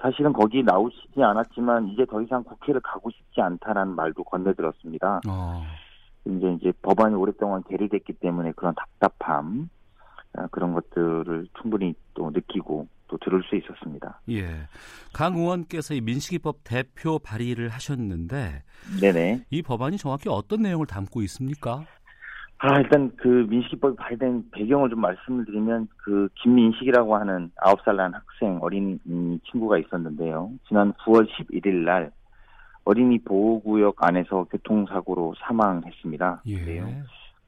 사실은 0.00 0.32
거기 0.32 0.62
나오시지 0.62 1.22
않았지만 1.22 1.88
이제 1.88 2.04
더 2.04 2.20
이상 2.20 2.42
국회를 2.44 2.80
가고 2.80 3.10
싶지 3.10 3.40
않다라는 3.40 3.94
말도 3.94 4.24
건네들었습니다. 4.24 5.20
어. 5.28 5.62
이제 6.26 6.52
이제 6.52 6.72
법안이 6.82 7.14
오랫동안 7.14 7.62
계류됐기 7.62 8.14
때문에 8.14 8.52
그런 8.52 8.74
답답함 8.74 9.68
아, 10.36 10.48
그런 10.50 10.74
것들을 10.74 11.46
충분히 11.60 11.94
또 12.14 12.30
느끼고 12.30 12.86
또 13.08 13.18
들을 13.18 13.42
수 13.42 13.56
있었습니다. 13.56 14.20
예. 14.30 14.66
강 15.12 15.34
의원께서 15.34 15.94
이 15.94 16.00
민식이법 16.00 16.58
대표 16.64 17.18
발의를 17.18 17.68
하셨는데 17.68 18.62
네네. 19.00 19.44
이 19.50 19.62
법안이 19.62 19.98
정확히 19.98 20.28
어떤 20.28 20.62
내용을 20.62 20.86
담고 20.86 21.22
있습니까? 21.22 21.84
아 22.58 22.78
일단 22.78 23.12
그 23.16 23.28
민식이법이 23.28 23.96
발의된 23.96 24.50
배경을 24.52 24.88
좀 24.88 25.00
말씀을 25.00 25.44
드리면 25.44 25.88
그 25.96 26.28
김민식이라고 26.42 27.16
하는 27.16 27.50
아홉 27.56 27.80
살난 27.84 28.14
학생 28.14 28.58
어린 28.62 28.98
친구가 29.50 29.78
있었는데요. 29.78 30.50
지난 30.68 30.92
9월 30.94 31.28
11일 31.28 31.84
날 31.84 32.10
어린이 32.84 33.18
보호구역 33.18 33.96
안에서 33.98 34.44
교통사고로 34.44 35.34
사망했습니다. 35.40 36.42
예. 36.48 37.02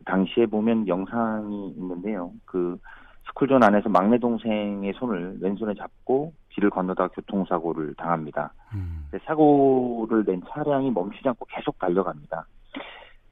당시에 0.05 0.47
보면 0.47 0.87
영상이 0.87 1.75
있는데요. 1.77 2.33
그 2.45 2.79
스쿨존 3.28 3.62
안에서 3.62 3.88
막내 3.88 4.18
동생의 4.18 4.92
손을 4.95 5.38
왼손에 5.40 5.75
잡고 5.75 6.33
길을 6.50 6.71
건너다 6.71 7.09
교통사고를 7.09 7.95
당합니다. 7.95 8.52
음. 8.75 9.09
사고를 9.25 10.25
낸 10.25 10.42
차량이 10.49 10.90
멈추지 10.90 11.28
않고 11.28 11.47
계속 11.50 11.78
달려갑니다. 11.78 12.47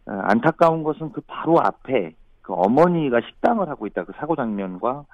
어, 0.07 0.13
안타까운 0.25 0.83
것은 0.83 1.13
그 1.13 1.21
바로 1.27 1.59
앞에 1.61 2.15
그 2.43 2.53
어머니가 2.53 3.21
식당을 3.23 3.69
하고 3.69 3.87
있다 3.87 4.05
그 4.05 4.13
사고 4.17 4.37
장면과 4.37 5.05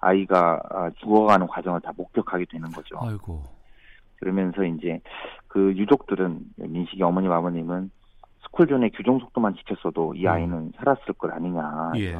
아이가 0.00 0.60
아, 0.70 0.90
죽어가는 0.98 1.46
과정을 1.46 1.80
다 1.80 1.92
목격하게 1.96 2.46
되는 2.50 2.68
거죠. 2.70 2.98
아이고. 3.00 3.42
그러면서 4.16 4.64
이제 4.64 5.00
그 5.46 5.72
유족들은 5.76 6.40
민식이 6.56 7.02
어머님 7.02 7.30
아버님은 7.30 7.90
스쿨존의 8.44 8.90
규정 8.90 9.18
속도만 9.20 9.54
지켰어도 9.54 10.14
이 10.14 10.26
아이는 10.26 10.72
살았을 10.76 11.14
것 11.14 11.32
아니냐 11.32 11.92
예. 11.96 12.16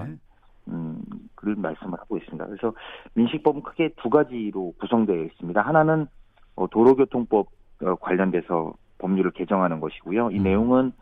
음, 0.69 1.00
그런 1.35 1.61
말씀을 1.61 1.99
하고 1.99 2.16
있습니다. 2.16 2.47
그래서 2.47 2.73
민식법은 3.14 3.62
크게 3.62 3.90
두 3.97 4.11
가지로 4.11 4.73
구성되어 4.78 5.25
있습니다. 5.25 5.61
하나는 5.61 6.07
어, 6.54 6.66
도로교통법 6.69 7.49
어, 7.83 7.95
관련돼서 7.97 8.73
법률을 8.99 9.33
개정하는 9.33 9.81
것이고요. 9.81 10.31
이 10.31 10.38
음. 10.38 10.42
내용은 10.45 10.92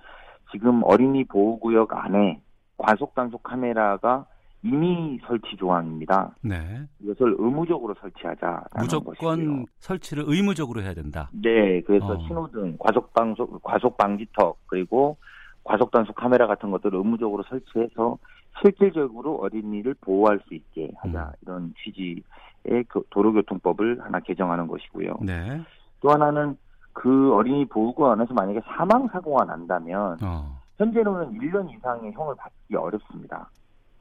지금 0.53 0.83
어린이 0.85 1.25
보호구역 1.25 1.95
안에 1.95 2.41
과속 2.79 3.15
단속 3.15 3.43
카메라가 3.43 4.27
이미 4.63 5.19
설치 5.27 5.57
조항입니다. 5.57 6.35
네. 6.43 6.57
이것을 7.01 7.37
의무적으로 7.39 7.95
설치하자라는 8.01 8.67
무조건 8.79 9.15
것이고요. 9.15 9.65
설치를 9.79 10.25
의무적으로 10.27 10.83
해야 10.83 10.93
된다. 10.93 11.31
네, 11.33 11.81
그래서 11.83 12.13
어. 12.13 12.19
신호등, 12.27 12.77
과속 12.79 13.13
방속, 13.15 13.63
과속 13.63 13.97
방지턱 13.97 14.59
그리고 14.67 15.17
과속 15.65 15.91
단속 15.91 16.15
카메라 16.15 16.47
같은 16.47 16.71
것들을 16.71 16.99
의무적으로 16.99 17.43
설치해서 17.45 18.19
실질적으로 18.63 19.37
어린이를 19.37 19.95
보호할 20.01 20.41
수 20.47 20.55
있게 20.55 20.91
하자 20.99 21.27
음. 21.29 21.33
이런 21.43 21.75
취지의 21.83 22.85
그 22.89 23.03
도로교통법을 23.11 24.01
하나 24.03 24.21
개정하는 24.21 24.67
것이고요. 24.67 25.19
네. 25.23 25.61
또 26.01 26.11
하나는 26.11 26.57
그 26.93 27.33
어린이 27.35 27.65
보호구안에서 27.67 28.35
만약에 28.35 28.61
사망 28.67 29.07
사고가 29.09 29.45
난다면 29.45 30.19
어. 30.23 30.61
현재로는 30.77 31.39
1년 31.39 31.71
이상의 31.75 32.13
형을 32.13 32.35
받기 32.37 32.75
어렵습니다. 32.77 33.49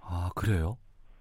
아 0.01 0.29
그래요? 0.35 0.77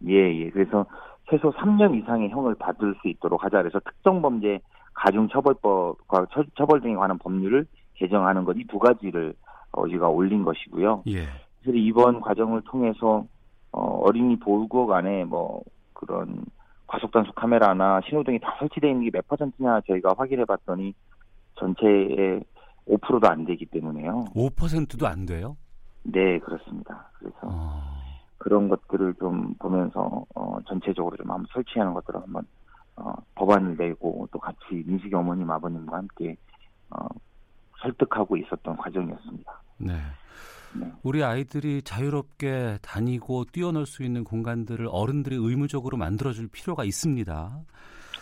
예, 0.06 0.14
예. 0.14 0.50
그래서 0.50 0.86
최소 1.30 1.52
3년 1.52 1.94
이상의 2.02 2.30
형을 2.30 2.54
받을 2.54 2.94
수 3.02 3.08
있도록 3.08 3.44
하자. 3.44 3.58
그래서 3.58 3.80
특정 3.80 4.22
범죄 4.22 4.60
가중처벌법과 4.94 6.26
처 6.56 6.66
벌 6.66 6.80
등에 6.80 6.94
관한 6.94 7.18
법률을 7.18 7.66
개정하는 7.94 8.44
것 8.44 8.56
이 8.56 8.64
두 8.66 8.78
가지를 8.78 9.34
어제가 9.72 10.08
올린 10.08 10.44
것이고요. 10.44 11.02
예. 11.08 11.26
그래서 11.62 11.76
이번 11.76 12.20
과정을 12.20 12.62
통해서 12.62 13.24
어, 13.72 13.80
어린이 14.02 14.38
보호구역 14.38 14.92
안에 14.92 15.24
뭐 15.24 15.62
그런 15.92 16.44
과속 16.86 17.10
단속 17.12 17.34
카메라나 17.34 18.00
신호등이 18.08 18.38
다 18.40 18.56
설치되어 18.58 18.90
있는 18.90 19.04
게 19.04 19.10
몇 19.12 19.26
퍼센트냐 19.28 19.80
저희가 19.86 20.14
확인해 20.16 20.44
봤더니 20.44 20.94
전체의 21.56 22.42
5%도 22.88 23.28
안 23.28 23.44
되기 23.44 23.66
때문에요. 23.66 24.24
5%도 24.34 25.06
안 25.06 25.26
돼요? 25.26 25.56
네, 26.04 26.38
그렇습니다. 26.38 27.10
그래서 27.18 27.36
어. 27.42 27.82
그런 28.38 28.68
것들을 28.68 29.14
좀 29.14 29.52
보면서 29.58 30.24
어, 30.34 30.58
전체적으로 30.66 31.16
좀 31.16 31.30
한번 31.30 31.46
설치하는 31.52 31.92
것들을 31.92 32.22
한번 32.22 32.46
어, 32.96 33.12
법안을 33.34 33.76
내고 33.76 34.26
또 34.32 34.38
같이 34.38 34.58
민식이 34.86 35.14
어머님 35.14 35.50
아버님과 35.50 35.98
함께 35.98 36.36
어, 36.90 37.06
설득하고 37.82 38.36
있었던 38.38 38.76
과정이었습니다. 38.76 39.62
네. 39.78 39.92
네. 40.74 40.92
우리 41.02 41.22
아이들이 41.24 41.82
자유롭게 41.82 42.78
다니고 42.82 43.46
뛰어놀 43.46 43.86
수 43.86 44.02
있는 44.02 44.24
공간들을 44.24 44.88
어른들이 44.90 45.36
의무적으로 45.36 45.96
만들어줄 45.96 46.48
필요가 46.48 46.84
있습니다. 46.84 47.60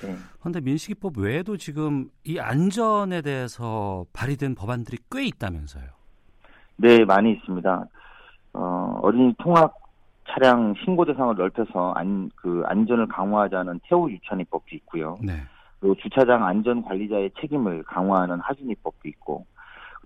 네. 0.02 0.16
그런데 0.40 0.60
민식이법 0.60 1.18
외에도 1.18 1.56
지금 1.56 2.08
이 2.24 2.38
안전에 2.38 3.22
대해서 3.22 4.04
발의된 4.12 4.54
법안들이 4.54 4.98
꽤 5.10 5.24
있다면서요. 5.26 5.84
네, 6.76 7.04
많이 7.04 7.32
있습니다. 7.32 7.86
어, 8.52 8.98
어린이 9.02 9.34
통학 9.38 9.74
차량 10.28 10.74
신고 10.84 11.04
대상을 11.04 11.34
넓혀서 11.36 11.92
안, 11.92 12.30
그 12.34 12.62
안전을 12.66 13.06
강화하자는 13.08 13.80
태우 13.84 14.10
유찬이법도 14.10 14.76
있고요. 14.76 15.16
네. 15.22 15.34
그리고 15.80 15.94
주차장 15.96 16.44
안전 16.44 16.82
관리자의 16.82 17.30
책임을 17.40 17.82
강화하는 17.84 18.40
하준이법도 18.40 19.08
있고, 19.08 19.46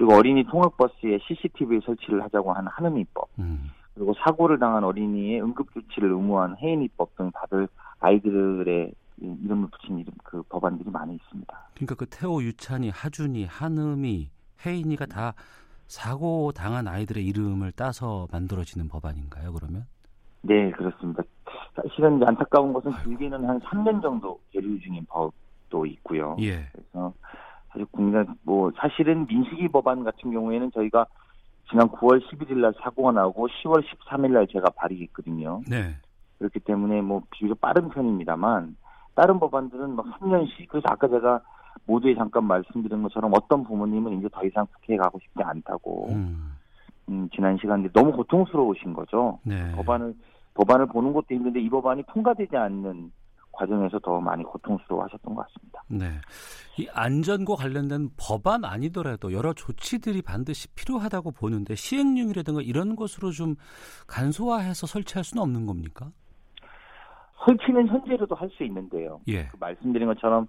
그리고 0.00 0.14
어린이 0.14 0.42
통학버스에 0.44 1.18
CCTV 1.26 1.80
설치를 1.84 2.24
하자고 2.24 2.54
하는 2.54 2.70
하느니법, 2.72 3.28
음. 3.38 3.70
그리고 3.92 4.14
사고를 4.24 4.58
당한 4.58 4.82
어린이의 4.82 5.42
응급조치를 5.42 6.10
의무화한 6.10 6.56
해인이법 6.56 7.16
등 7.16 7.30
다들 7.34 7.68
아이들의 7.98 8.94
이름을 9.18 9.68
붙인 9.68 9.98
이름 9.98 10.14
그 10.24 10.42
법안들이 10.44 10.88
많이 10.88 11.16
있습니다. 11.16 11.68
그러니까 11.74 11.94
그 11.96 12.06
태호, 12.06 12.42
유찬이, 12.42 12.88
하준이, 12.88 13.44
한음이, 13.44 14.30
혜인이가 14.64 15.04
다 15.04 15.34
사고 15.86 16.50
당한 16.52 16.88
아이들의 16.88 17.22
이름을 17.26 17.72
따서 17.72 18.26
만들어지는 18.32 18.88
법안인가요? 18.88 19.52
그러면? 19.52 19.84
네, 20.40 20.70
그렇습니다. 20.70 21.22
사실은 21.76 22.26
안타까운 22.26 22.72
것은 22.72 22.90
길게는 23.04 23.46
한 23.46 23.60
3년 23.60 24.00
정도 24.00 24.40
계류 24.50 24.80
중인 24.80 25.04
법도 25.10 25.84
있고요. 25.84 26.38
예. 26.40 26.64
그래서 26.72 27.12
사실 27.72 27.86
국내 27.90 28.24
뭐 28.42 28.70
사실은 28.76 29.26
민식이 29.26 29.68
법안 29.68 30.04
같은 30.04 30.30
경우에는 30.30 30.70
저희가 30.72 31.06
지난 31.70 31.88
9월 31.88 32.20
11일 32.26 32.58
날 32.58 32.74
사고가 32.82 33.12
나고 33.12 33.48
10월 33.48 33.82
13일 33.84 34.32
날 34.32 34.46
제가 34.48 34.70
발의했거든요. 34.70 35.62
네. 35.68 35.94
그렇기 36.38 36.60
때문에 36.60 37.00
뭐 37.00 37.22
비교적 37.30 37.60
빠른 37.60 37.88
편입니다만 37.90 38.76
다른 39.14 39.38
법안들은 39.38 39.94
막 39.94 40.06
3년씩 40.18 40.68
그래서 40.68 40.86
아까 40.88 41.08
제가 41.08 41.40
모두에 41.86 42.14
잠깐 42.14 42.44
말씀드린 42.44 43.02
것처럼 43.02 43.32
어떤 43.34 43.64
부모님은 43.64 44.18
이제 44.18 44.28
더 44.32 44.44
이상 44.44 44.66
국회에 44.66 44.96
가고 44.96 45.18
싶지 45.20 45.42
않다고 45.42 46.08
음. 46.10 46.56
음, 47.08 47.28
지난 47.34 47.56
시간에 47.58 47.88
너무 47.92 48.12
고통스러우신 48.12 48.94
거죠. 48.94 49.38
네. 49.44 49.72
법안을 49.76 50.14
법안을 50.54 50.86
보는 50.86 51.12
것도 51.12 51.26
힘든데 51.30 51.60
이 51.60 51.68
법안이 51.68 52.04
통과되지 52.08 52.56
않는 52.56 53.12
과정에서 53.60 53.98
더 53.98 54.20
많이 54.20 54.42
고통스러워하셨던 54.42 55.34
것 55.34 55.46
같습니다. 55.46 55.82
네. 55.88 56.06
이 56.78 56.88
안전과 56.94 57.56
관련된 57.56 58.08
법안 58.16 58.64
아니더라도 58.64 59.32
여러 59.32 59.52
조치들이 59.52 60.22
반드시 60.22 60.68
필요하다고 60.74 61.32
보는데 61.32 61.74
시행령이라든가 61.74 62.62
이런 62.62 62.96
것으로 62.96 63.30
좀 63.30 63.56
간소화해서 64.06 64.86
설치할 64.86 65.24
수는 65.24 65.42
없는 65.42 65.66
겁니까? 65.66 66.10
설치는 67.44 67.88
현재로도 67.88 68.34
할 68.34 68.50
수 68.50 68.64
있는데요. 68.64 69.20
예. 69.28 69.46
그 69.46 69.56
말씀드린 69.60 70.08
것처럼 70.08 70.46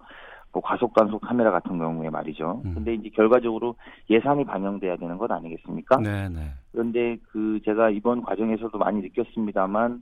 뭐 0.54 0.62
과속 0.62 0.94
단속 0.94 1.22
카메라 1.22 1.52
같은 1.52 1.78
경우에 1.78 2.10
말이죠. 2.10 2.62
음. 2.66 2.74
근데 2.74 2.94
이제 2.96 3.10
결과적으로 3.10 3.76
예산이 4.10 4.44
반영돼야 4.46 4.98
되는 4.98 5.18
것 5.18 5.32
아니겠습니까? 5.32 5.98
네, 5.98 6.28
네. 6.30 6.52
그런데 6.72 7.18
그 7.32 7.60
제가 7.64 7.90
이번 7.90 8.22
과정에서도 8.22 8.78
많이 8.78 9.02
느꼈습니다만 9.02 10.02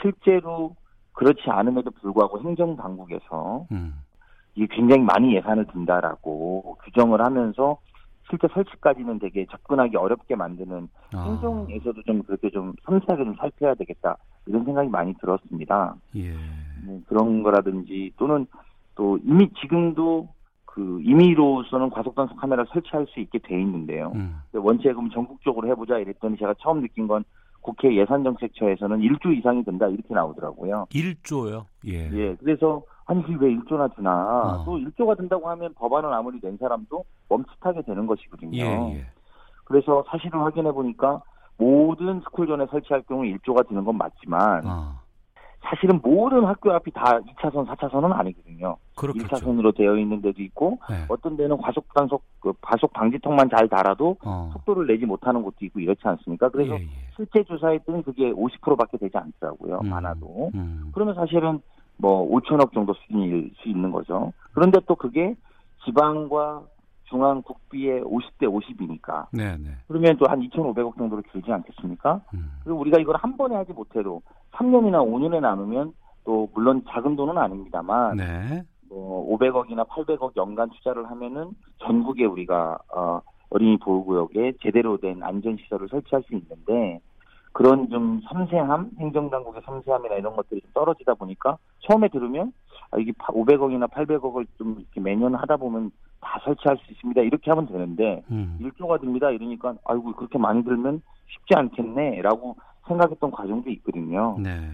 실제로 0.00 0.76
그렇지 1.18 1.50
않음에도 1.50 1.90
불구하고 1.90 2.40
행정 2.40 2.76
당국에서 2.76 3.66
음. 3.72 3.94
이게 4.54 4.68
굉장히 4.70 5.02
많이 5.02 5.34
예산을 5.34 5.66
든다라고 5.66 6.78
규정을 6.84 7.20
하면서 7.20 7.76
실제 8.30 8.46
설치까지는 8.54 9.18
되게 9.18 9.44
접근하기 9.50 9.96
어렵게 9.96 10.36
만드는 10.36 10.88
아. 11.14 11.24
행정에서도 11.24 12.02
좀 12.02 12.22
그렇게 12.22 12.50
좀 12.50 12.72
섬세하게 12.84 13.24
좀 13.24 13.34
살펴야 13.34 13.74
되겠다 13.74 14.16
이런 14.46 14.64
생각이 14.64 14.88
많이 14.88 15.12
들었습니다. 15.14 15.96
예. 16.14 16.34
뭐 16.84 17.00
그런 17.08 17.42
거라든지 17.42 18.12
또는 18.16 18.46
또 18.94 19.18
이미 19.24 19.50
지금도 19.60 20.28
그 20.66 21.00
임의로서는 21.02 21.90
과속단속 21.90 22.36
카메라 22.36 22.64
설치할 22.66 23.06
수 23.08 23.18
있게 23.18 23.40
돼 23.40 23.60
있는데요. 23.60 24.12
음. 24.14 24.36
원체 24.52 24.92
그럼 24.92 25.10
전국적으로 25.10 25.66
해보자 25.66 25.98
이랬더니 25.98 26.36
제가 26.38 26.54
처음 26.60 26.80
느낀 26.80 27.08
건 27.08 27.24
국회 27.68 27.94
예산정책처에서는 27.94 29.00
1조 29.00 29.36
이상이 29.36 29.62
든다 29.62 29.88
이렇게 29.88 30.14
나오더라고요. 30.14 30.86
1조요? 30.90 31.66
예. 31.86 32.10
예, 32.12 32.34
그래서 32.36 32.82
아니 33.04 33.22
왜 33.38 33.54
1조나 33.56 33.94
드나? 33.94 34.10
어. 34.60 34.64
또 34.64 34.78
1조가 34.78 35.18
든다고 35.18 35.50
하면 35.50 35.74
법안을 35.74 36.10
아무리 36.10 36.40
낸 36.40 36.56
사람도 36.56 37.04
멈칫하게 37.28 37.82
되는 37.82 38.06
것이거든요. 38.06 38.56
예, 38.56 38.94
예. 38.94 39.06
그래서 39.64 40.02
사실을 40.08 40.40
확인해 40.40 40.72
보니까 40.72 41.20
모든 41.58 42.20
스쿨존에 42.20 42.66
설치할 42.70 43.02
경우 43.02 43.24
1조가 43.24 43.68
드는 43.68 43.84
건 43.84 43.98
맞지만 43.98 44.62
아, 44.64 45.00
사실은 45.60 46.00
모든 46.02 46.44
학교 46.44 46.72
앞이 46.72 46.90
다 46.92 47.18
2차선, 47.20 47.66
4차선은 47.66 48.12
아니거든요. 48.12 48.76
그렇겠죠. 48.94 49.26
1차선으로 49.26 49.76
되어 49.76 49.96
있는 49.96 50.22
데도 50.22 50.42
있고 50.42 50.78
네. 50.88 51.04
어떤 51.08 51.36
데는 51.36 51.58
과속 51.58 51.92
단속 51.94 52.22
그 52.40 52.52
과속 52.60 52.92
방지턱만 52.92 53.50
잘 53.50 53.68
달아도 53.68 54.16
어. 54.24 54.50
속도를 54.54 54.86
내지 54.86 55.04
못하는 55.04 55.42
곳도 55.42 55.64
있고 55.66 55.80
이렇지 55.80 56.00
않습니까? 56.04 56.48
그래서 56.48 56.74
예, 56.74 56.82
예. 56.82 56.88
실제 57.16 57.42
조사했더니 57.44 58.02
그게 58.02 58.32
50%밖에 58.32 58.96
되지 58.98 59.16
않더라고요. 59.16 59.80
음, 59.82 59.90
많아도. 59.90 60.50
음. 60.54 60.90
그러면 60.94 61.14
사실은 61.14 61.60
뭐 61.96 62.28
5천억 62.30 62.72
정도 62.72 62.94
수준일 62.94 63.50
수 63.60 63.68
있는 63.68 63.90
거죠. 63.90 64.32
그런데 64.52 64.80
또 64.86 64.94
그게 64.94 65.34
지방과 65.84 66.62
중앙 67.08 67.42
국비의 67.42 68.02
50대 68.02 68.42
50이니까 68.42 69.26
네, 69.32 69.56
네. 69.56 69.70
그러면 69.86 70.16
또 70.18 70.26
한 70.28 70.40
2,500억 70.40 70.96
정도로 70.98 71.22
길지 71.32 71.50
않겠습니까? 71.50 72.20
음. 72.34 72.50
그리고 72.64 72.80
우리가 72.80 72.98
이걸 73.00 73.16
한 73.16 73.36
번에 73.36 73.56
하지 73.56 73.72
못해도 73.72 74.22
3년이나 74.52 75.04
5년에 75.06 75.40
나누면 75.40 75.92
또 76.24 76.48
물론 76.54 76.82
작은 76.88 77.16
돈은 77.16 77.38
아닙니다만 77.38 78.16
네. 78.16 78.62
뭐 78.88 79.38
500억이나 79.38 79.86
800억 79.88 80.36
연간 80.36 80.70
투자를 80.70 81.10
하면은 81.10 81.50
전국에 81.78 82.24
우리가 82.24 82.78
어, 82.94 83.20
어린이 83.50 83.78
보호구역에 83.78 84.54
제대로 84.62 84.98
된 84.98 85.22
안전시설을 85.22 85.88
설치할 85.88 86.22
수 86.24 86.34
있는데 86.34 87.00
그런 87.52 87.88
좀 87.90 88.20
섬세함, 88.28 88.90
행정당국의 88.98 89.62
섬세함이나 89.64 90.16
이런 90.16 90.36
것들이 90.36 90.60
좀 90.60 90.70
떨어지다 90.74 91.14
보니까 91.14 91.58
처음에 91.80 92.08
들으면 92.08 92.52
아, 92.90 92.98
이게 92.98 93.12
500억이나 93.12 93.90
800억을 93.90 94.46
좀 94.56 94.76
이렇게 94.78 95.00
매년 95.00 95.34
하다 95.34 95.56
보면 95.56 95.90
다 96.20 96.40
설치할 96.44 96.78
수 96.78 96.92
있습니다. 96.92 97.22
이렇게 97.22 97.50
하면 97.50 97.66
되는데 97.66 98.22
음. 98.30 98.58
1조가 98.60 99.00
듭니다. 99.00 99.30
이러니까 99.30 99.74
아이고 99.84 100.12
그렇게 100.14 100.38
많이 100.38 100.62
들면 100.64 101.02
쉽지 101.26 101.54
않겠네라고 101.54 102.56
생각했던 102.86 103.30
과정도 103.30 103.70
있거든요. 103.70 104.36
네. 104.38 104.68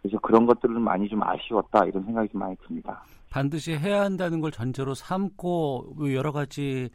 그래서 0.00 0.18
그런 0.20 0.46
것들은 0.46 0.80
많이 0.80 1.08
좀 1.08 1.22
아쉬웠다 1.22 1.84
이런 1.86 2.04
생각이 2.04 2.28
좀 2.30 2.40
많이 2.40 2.56
듭니다. 2.66 3.02
반드시 3.30 3.76
해야 3.76 4.02
한다는 4.02 4.40
걸 4.40 4.50
전제로 4.50 4.94
삼고 4.94 5.96
여러 6.14 6.32
가지 6.32 6.88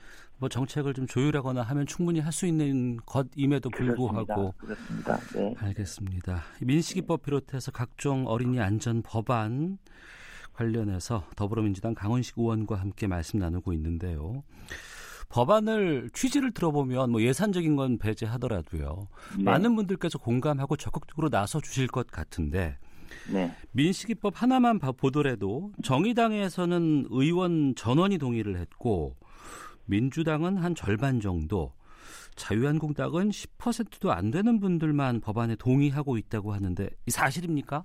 뭐 0.43 0.49
정책을 0.49 0.93
좀 0.93 1.07
조율하거나 1.07 1.61
하면 1.61 1.85
충분히 1.85 2.19
할 2.19 2.33
수 2.33 2.45
있는 2.45 2.97
것임에도 3.05 3.69
불구하고 3.69 4.53
그렇습니다. 4.57 5.15
그렇습니다. 5.17 5.39
네. 5.39 5.55
알겠습니다. 5.57 6.43
민식이법 6.59 7.21
비롯해서 7.23 7.71
각종 7.71 8.27
어린이 8.27 8.59
안전 8.59 9.01
법안 9.03 9.77
관련해서 10.51 11.23
더불어민주당 11.37 11.93
강원식 11.93 12.37
의원과 12.37 12.75
함께 12.75 13.07
말씀 13.07 13.39
나누고 13.39 13.71
있는데요. 13.71 14.43
법안을 15.29 16.09
취지를 16.11 16.51
들어보면 16.51 17.11
뭐 17.11 17.21
예산적인 17.21 17.77
건 17.77 17.97
배제하더라도요. 17.97 19.07
네. 19.37 19.43
많은 19.43 19.77
분들께서 19.77 20.17
공감하고 20.17 20.75
적극적으로 20.75 21.29
나서 21.29 21.61
주실 21.61 21.87
것 21.87 22.07
같은데 22.07 22.77
네. 23.31 23.55
민식이법 23.71 24.41
하나만 24.41 24.79
봐- 24.79 24.91
보더라도 24.91 25.71
정의당에서는 25.83 27.07
의원 27.11 27.75
전원이 27.75 28.17
동의를 28.17 28.57
했고 28.57 29.15
민주당은 29.85 30.57
한 30.57 30.75
절반 30.75 31.19
정도, 31.19 31.71
자유한국당은 32.35 33.29
10%도 33.29 34.11
안 34.11 34.31
되는 34.31 34.59
분들만 34.59 35.21
법안에 35.21 35.55
동의하고 35.55 36.17
있다고 36.17 36.53
하는데 36.53 36.89
이 37.05 37.11
사실입니까? 37.11 37.83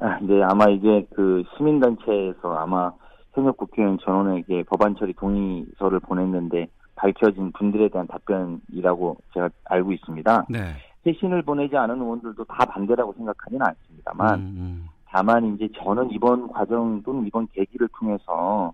아, 0.00 0.18
네, 0.20 0.42
아마 0.42 0.68
이게 0.68 1.06
그 1.14 1.42
시민단체에서 1.56 2.54
아마 2.56 2.92
현역 3.32 3.56
국회의원 3.56 3.98
전원에게 3.98 4.64
법안 4.64 4.94
처리 4.96 5.12
동의서를 5.14 6.00
보냈는데 6.00 6.68
밝혀진 6.96 7.52
분들에 7.52 7.88
대한 7.88 8.06
답변이라고 8.06 9.16
제가 9.32 9.50
알고 9.64 9.92
있습니다. 9.92 10.46
네. 10.48 10.58
회신을 11.06 11.42
보내지 11.42 11.76
않은 11.76 12.00
의원들도 12.00 12.44
다 12.44 12.64
반대라고 12.64 13.12
생각하지는 13.14 13.66
않습니다만 13.66 14.40
음, 14.40 14.44
음. 14.56 14.86
다만 15.06 15.54
이제 15.54 15.68
저는 15.76 16.10
이번 16.10 16.48
과정 16.48 17.02
또는 17.02 17.26
이번 17.26 17.46
계기를 17.52 17.88
통해서 17.98 18.72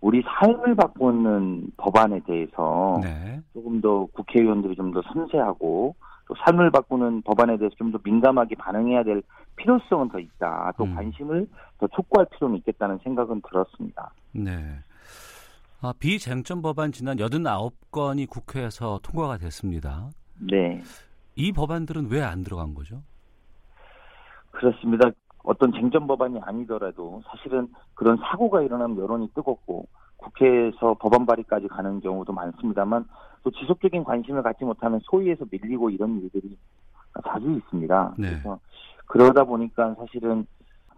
우리 0.00 0.22
삶을 0.22 0.74
바꾸는 0.76 1.72
법안에 1.76 2.20
대해서 2.26 2.98
네. 3.02 3.40
조금 3.52 3.80
더 3.80 4.06
국회의원들이 4.06 4.74
좀 4.76 4.92
더 4.92 5.02
섬세하고 5.12 5.94
또 6.26 6.34
삶을 6.44 6.70
바꾸는 6.70 7.22
법안에 7.22 7.58
대해서 7.58 7.74
좀 7.76 7.92
더 7.92 7.98
민감하게 8.02 8.54
반응해야 8.56 9.02
될 9.02 9.22
필요성은 9.56 10.08
더 10.08 10.18
있다. 10.18 10.72
또 10.78 10.84
음. 10.84 10.94
관심을 10.94 11.46
더 11.78 11.86
촉구할 11.88 12.26
필요는 12.32 12.56
있겠다는 12.58 12.98
생각은 13.04 13.42
들었습니다. 13.42 14.12
네. 14.32 14.78
아, 15.82 15.92
비쟁점 15.98 16.62
법안 16.62 16.92
지난 16.92 17.16
89건이 17.18 18.28
국회에서 18.28 19.00
통과가 19.02 19.38
됐습니다. 19.38 20.10
네. 20.38 20.82
이 21.36 21.52
법안들은 21.52 22.10
왜 22.10 22.22
안 22.22 22.42
들어간 22.42 22.74
거죠? 22.74 23.02
그렇습니다. 24.50 25.10
어떤 25.42 25.72
쟁점 25.72 26.06
법안이 26.06 26.40
아니더라도 26.42 27.22
사실은 27.26 27.68
그런 27.94 28.16
사고가 28.18 28.62
일어나면 28.62 28.98
여론이 28.98 29.30
뜨겁고 29.34 29.86
국회에서 30.16 30.94
법안 31.00 31.26
발의까지 31.26 31.68
가는 31.68 32.00
경우도 32.00 32.32
많습니다만 32.32 33.06
또 33.42 33.50
지속적인 33.50 34.04
관심을 34.04 34.42
갖지 34.42 34.64
못하면 34.64 35.00
소위에서 35.04 35.46
밀리고 35.50 35.90
이런 35.90 36.20
일들이 36.20 36.56
자주 37.26 37.50
있습니다. 37.50 38.14
네. 38.18 38.28
그래서 38.28 38.58
그러다 39.06 39.44
보니까 39.44 39.94
사실은 39.94 40.46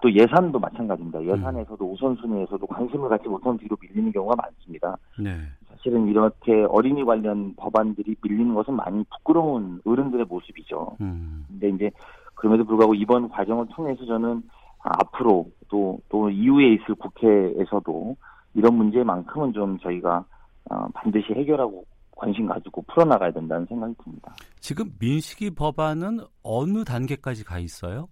또 0.03 0.13
예산도 0.13 0.59
마찬가지입니다. 0.59 1.23
예산에서도 1.23 1.93
우선순위에서도 1.93 2.67
관심을 2.67 3.09
갖지 3.09 3.29
못하면 3.29 3.57
뒤로 3.59 3.77
밀리는 3.81 4.11
경우가 4.11 4.35
많습니다. 4.35 4.97
네. 5.19 5.37
사실은 5.69 6.09
이렇게 6.09 6.65
어린이 6.65 7.05
관련 7.05 7.55
법안들이 7.55 8.17
밀리는 8.21 8.53
것은 8.53 8.75
많이 8.75 9.05
부끄러운 9.05 9.81
어른들의 9.87 10.27
모습이죠. 10.29 10.97
음. 11.01 11.45
근데 11.49 11.69
이제 11.69 11.91
그럼에도 12.43 12.65
불구하고 12.65 12.97
이번 12.97 13.29
과정을 13.29 13.67
통해서 13.73 14.05
저는 14.05 14.43
앞으로 14.81 15.47
또, 15.69 16.01
또 16.09 16.29
이후에 16.29 16.75
있을 16.75 16.97
국회에서도 16.97 18.17
이런 18.55 18.75
문제만큼은 18.75 19.53
좀 19.53 19.79
저희가 19.79 20.25
어, 20.69 20.89
반드시 20.93 21.33
해결하고 21.35 21.85
관심 22.17 22.47
가지고 22.47 22.83
풀어나가야 22.89 23.31
된다는 23.31 23.65
생각이 23.67 23.95
듭니다. 24.03 24.35
지금 24.59 24.87
민식이 25.01 25.55
법안은 25.55 26.19
어느 26.43 26.83
단계까지 26.83 27.45
가 27.45 27.61
있어요? 27.61 28.09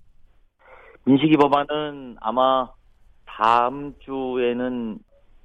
민식이 1.06 1.36
법안은 1.36 2.18
아마 2.20 2.68
다음 3.26 3.94
주에는 3.98 5.00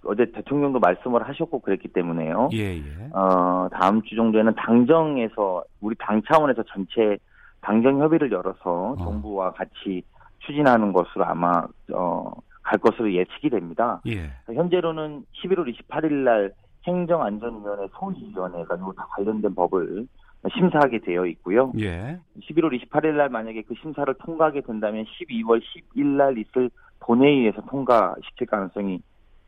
어제 0.06 0.32
대통령도 0.32 0.78
말씀을 0.78 1.28
하셨고 1.28 1.62
그랬기 1.62 1.88
때문에요. 1.88 2.50
예, 2.54 2.78
예. 2.78 3.10
어, 3.14 3.68
다음 3.72 4.04
주 4.04 4.16
정도에는 4.16 4.54
당정에서 4.54 5.64
우리 5.82 5.96
당 5.98 6.22
차원에서 6.22 6.62
전체 6.72 7.18
당정 7.66 8.00
협의를 8.00 8.32
열어서 8.32 8.96
정부와 9.00 9.52
같이 9.54 10.04
추진하는 10.40 10.94
것으로 10.94 11.26
아마 11.26 11.68
어, 11.92 12.32
갈 12.62 12.78
것으로 12.78 13.12
예측이 13.12 13.50
됩니다. 13.50 14.02
예. 14.06 14.30
현재로는 14.46 15.26
11월 15.34 15.74
28일 15.74 16.12
날 16.24 16.54
행정안전위원회 16.86 17.88
소위위원회가 17.98 18.78
다 18.96 19.08
관련된 19.10 19.56
법을 19.56 20.08
심사하게 20.54 21.00
되어 21.00 21.26
있고요. 21.26 21.72
예. 21.80 22.20
11월 22.40 22.80
28일 22.80 23.16
날 23.16 23.30
만약에 23.30 23.64
그 23.64 23.74
심사를 23.82 24.14
통과하게 24.14 24.62
된다면 24.62 25.06
12월 25.06 25.60
10일 25.60 26.06
날 26.06 26.38
있을 26.38 26.70
본회의에서 27.00 27.62
통과시킬 27.62 28.46
가능성이 28.46 29.02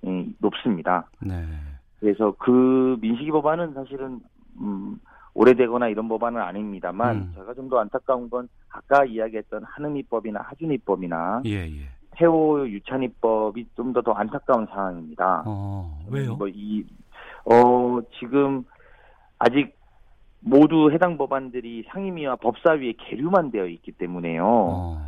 음, 0.05 0.35
높습니다. 0.39 1.07
네. 1.21 1.43
그래서 1.99 2.33
그 2.39 2.97
민식이 2.99 3.29
법안은 3.29 3.75
사실은 3.75 4.19
음, 4.59 4.99
오래되거나 5.37 5.87
이런 5.89 6.07
법안은 6.09 6.41
아닙니다만 6.41 7.15
음. 7.15 7.31
제가 7.35 7.53
좀 7.53 7.69
더 7.69 7.79
안타까운 7.79 8.27
건 8.29 8.49
아까 8.69 9.05
이야기했던 9.05 9.63
한음이법이나 9.65 10.39
하준이법이나 10.41 11.43
예, 11.45 11.67
예. 11.67 11.81
태호 12.11 12.67
유찬이법이 12.67 13.67
좀 13.75 13.93
더 13.93 14.01
더 14.01 14.13
안타까운 14.13 14.65
상황입니다. 14.65 15.43
어, 15.45 15.99
왜요? 16.09 16.35
뭐 16.35 16.47
이 16.47 16.83
어, 17.45 17.99
지금 18.19 18.63
아직 19.37 19.75
모두 20.39 20.91
해당 20.91 21.17
법안들이 21.17 21.85
상임위와 21.89 22.37
법사위에 22.37 22.93
계류만 22.97 23.51
되어 23.51 23.67
있기 23.67 23.91
때문에요. 23.91 24.43
어. 24.45 25.01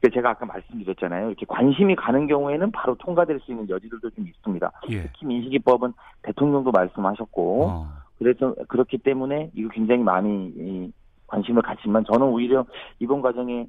그러니까 0.00 0.18
제가 0.18 0.30
아까 0.30 0.46
말씀드렸잖아요. 0.46 1.28
이렇게 1.28 1.44
관심이 1.46 1.94
가는 1.96 2.26
경우에는 2.26 2.70
바로 2.72 2.94
통과될 2.96 3.40
수 3.40 3.50
있는 3.52 3.68
여지들도 3.68 4.10
좀 4.10 4.26
있습니다. 4.26 4.72
예. 4.90 5.02
특히 5.02 5.26
민식이법은 5.26 5.92
대통령도 6.22 6.70
말씀하셨고 6.72 7.64
어. 7.66 7.88
그래서 8.18 8.54
그렇기 8.68 8.98
때문에 8.98 9.50
이거 9.54 9.68
굉장히 9.70 10.02
많이 10.02 10.48
이, 10.56 10.92
관심을 11.26 11.62
갖지만 11.62 12.04
저는 12.10 12.26
오히려 12.26 12.64
이번 12.98 13.20
과정에 13.22 13.66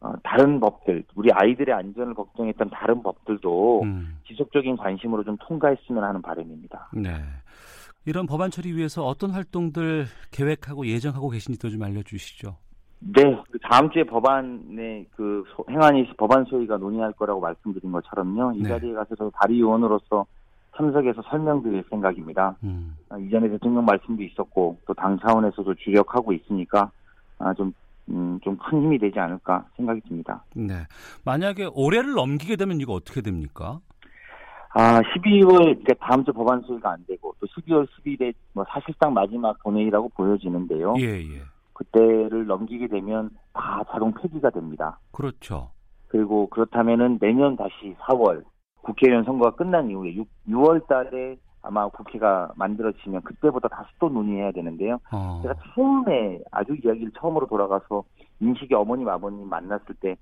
어, 0.00 0.12
다른 0.22 0.60
법들 0.60 1.04
우리 1.14 1.30
아이들의 1.32 1.74
안전을 1.74 2.14
걱정했던 2.14 2.70
다른 2.70 3.02
법들도 3.02 3.82
음. 3.82 4.18
지속적인 4.26 4.76
관심으로 4.76 5.24
좀 5.24 5.36
통과했으면 5.40 6.02
하는 6.04 6.20
바람입니다. 6.20 6.90
네. 6.94 7.10
이런 8.06 8.26
법안 8.26 8.50
처리 8.50 8.72
위해서 8.74 9.04
어떤 9.06 9.30
활동들 9.30 10.04
계획하고 10.30 10.86
예정하고 10.86 11.30
계신지도 11.30 11.70
좀 11.70 11.82
알려주시죠. 11.82 12.56
네, 13.00 13.22
그 13.50 13.58
다음 13.60 13.90
주에 13.90 14.02
법안의 14.04 15.06
그 15.14 15.44
소- 15.54 15.64
행안위 15.70 16.06
법안 16.16 16.44
소위가 16.44 16.76
논의할 16.78 17.12
거라고 17.12 17.40
말씀드린 17.40 17.92
것처럼요. 17.92 18.52
이 18.56 18.62
네. 18.62 18.68
자리에 18.68 18.92
가서 18.92 19.14
저 19.16 19.30
발의위원으로서 19.30 20.26
참석해서 20.76 21.22
설명드릴 21.30 21.84
생각입니다. 21.90 22.56
음. 22.64 22.96
아, 23.08 23.18
이전에 23.18 23.48
대통령 23.48 23.84
말씀도 23.84 24.22
있었고 24.22 24.78
또 24.86 24.94
당 24.94 25.18
차원에서도 25.18 25.74
주력하고 25.74 26.32
있으니까 26.32 26.90
아, 27.38 27.52
좀 27.54 27.72
음, 28.08 28.38
좀 28.42 28.56
큰 28.58 28.82
힘이 28.82 28.98
되지 28.98 29.18
않을까 29.18 29.64
생각이 29.76 30.00
듭니다. 30.02 30.44
네. 30.54 30.74
만약에 31.24 31.68
올해를 31.74 32.12
넘기게 32.12 32.56
되면 32.56 32.80
이거 32.80 32.92
어떻게 32.94 33.20
됩니까? 33.22 33.80
아, 34.76 35.00
12월 35.00 35.58
그러니까 35.58 35.94
다음 36.00 36.24
주 36.24 36.32
법안 36.32 36.60
소위가 36.62 36.90
안 36.92 37.04
되고 37.06 37.34
또 37.40 37.46
12월 37.46 37.86
10일에 37.86 38.34
뭐 38.52 38.64
사실상 38.68 39.14
마지막 39.14 39.56
본회의라고 39.62 40.08
보여지는데요. 40.10 40.94
예, 40.98 41.20
예. 41.20 41.42
그때를 41.74 42.46
넘기게 42.46 42.88
되면 42.88 43.30
다 43.52 43.82
자동 43.90 44.12
폐기가 44.14 44.50
됩니다. 44.50 44.98
그렇죠. 45.12 45.70
그리고 46.08 46.48
그렇다면은 46.48 47.18
내년 47.20 47.56
다시 47.56 47.94
4월 48.00 48.42
국회의원 48.84 49.24
선거가 49.24 49.52
끝난 49.56 49.90
이후에 49.90 50.14
6, 50.14 50.28
6월 50.48 50.86
달에 50.86 51.36
아마 51.62 51.88
국회가 51.88 52.50
만들어지면 52.56 53.22
그때부터 53.22 53.68
다시 53.68 53.88
또 53.98 54.08
논의해야 54.08 54.52
되는데요. 54.52 54.98
어. 55.12 55.40
제가 55.42 55.54
처음에 55.74 56.40
아주 56.50 56.74
이야기를 56.84 57.12
처음으로 57.18 57.46
돌아가서 57.46 58.04
인식이 58.40 58.74
어머님 58.74 59.08
아버님 59.08 59.48
만났을 59.48 59.94
때 60.00 60.16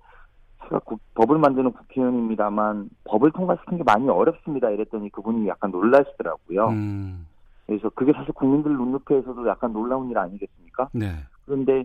제가 0.64 0.78
국- 0.84 1.00
법을 1.14 1.38
만드는 1.38 1.72
국회의원입니다만 1.72 2.90
법을 3.04 3.32
통과시키는 3.32 3.78
게 3.78 3.84
많이 3.84 4.08
어렵습니다 4.08 4.70
이랬더니 4.70 5.10
그분이 5.10 5.48
약간 5.48 5.72
놀라시더라고요. 5.72 6.68
음. 6.68 7.26
그래서 7.66 7.88
그게 7.90 8.12
사실 8.12 8.32
국민들 8.34 8.72
눈높이에서도 8.76 9.48
약간 9.48 9.72
놀라운 9.72 10.08
일 10.10 10.18
아니겠습니까? 10.18 10.88
네. 10.92 11.06
그런데 11.44 11.84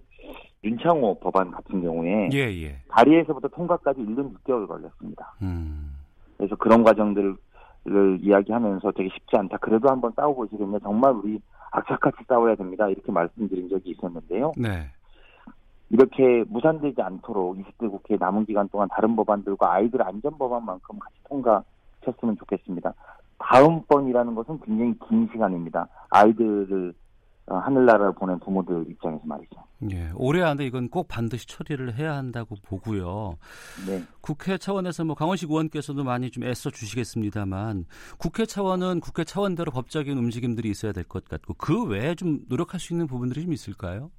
윤창호 0.63 1.19
법안 1.19 1.49
같은 1.49 1.81
경우에 1.81 2.29
예, 2.33 2.37
예. 2.63 2.75
발의에서부터 2.89 3.47
통과까지 3.47 4.01
1년 4.01 4.31
6개월 4.43 4.67
걸렸습니다. 4.67 5.33
음. 5.41 5.96
그래서 6.37 6.55
그런 6.55 6.83
과정들을 6.83 7.37
이야기하면서 8.21 8.91
되게 8.91 9.09
쉽지 9.09 9.37
않다. 9.37 9.57
그래도 9.57 9.89
한번 9.89 10.11
싸워보시겠냐. 10.15 10.79
정말 10.79 11.13
우리 11.13 11.39
악착같이 11.71 12.17
싸워야 12.27 12.55
됩니다. 12.55 12.87
이렇게 12.89 13.11
말씀드린 13.11 13.69
적이 13.69 13.91
있었는데요. 13.91 14.53
네. 14.57 14.89
이렇게 15.89 16.43
무산되지 16.49 17.01
않도록 17.01 17.57
20대 17.57 17.89
국회 17.89 18.17
남은 18.17 18.45
기간 18.45 18.67
동안 18.69 18.89
다른 18.91 19.15
법안들과 19.15 19.73
아이들 19.73 20.01
안전 20.01 20.37
법안만큼 20.37 20.99
같이 20.99 21.15
통과했으면 21.29 22.37
좋겠습니다. 22.37 22.93
다음 23.39 23.81
번이라는 23.87 24.35
것은 24.35 24.59
굉장히 24.61 24.93
긴 25.07 25.29
시간입니다. 25.31 25.87
아이들을 26.09 26.89
어, 26.89 27.06
하늘나라를 27.49 28.13
보낸 28.13 28.37
부모들 28.39 28.85
입장에서 28.89 29.21
말이죠. 29.25 29.55
예. 29.91 30.09
올해 30.15 30.41
안에 30.43 30.65
이건 30.65 30.89
꼭 30.89 31.07
반드시 31.07 31.47
처리를 31.47 31.95
해야 31.95 32.15
한다고 32.15 32.55
보고요. 32.65 33.37
네. 33.87 34.01
국회 34.21 34.57
차원에서 34.57 35.05
뭐 35.05 35.15
강원식 35.15 35.49
의원께서도 35.49 36.03
많이 36.03 36.29
좀 36.29 36.43
애써 36.43 36.69
주시겠습니다만 36.69 37.85
국회 38.17 38.45
차원은 38.45 38.99
국회 38.99 39.23
차원대로 39.23 39.71
법적인 39.71 40.17
움직임들이 40.17 40.69
있어야 40.69 40.91
될 40.91 41.03
것 41.05 41.25
같고 41.29 41.53
그 41.57 41.85
외에 41.85 42.15
좀 42.15 42.39
노력할 42.49 42.79
수 42.79 42.93
있는 42.93 43.07
부분들이 43.07 43.43
좀 43.43 43.53
있을까요? 43.53 44.11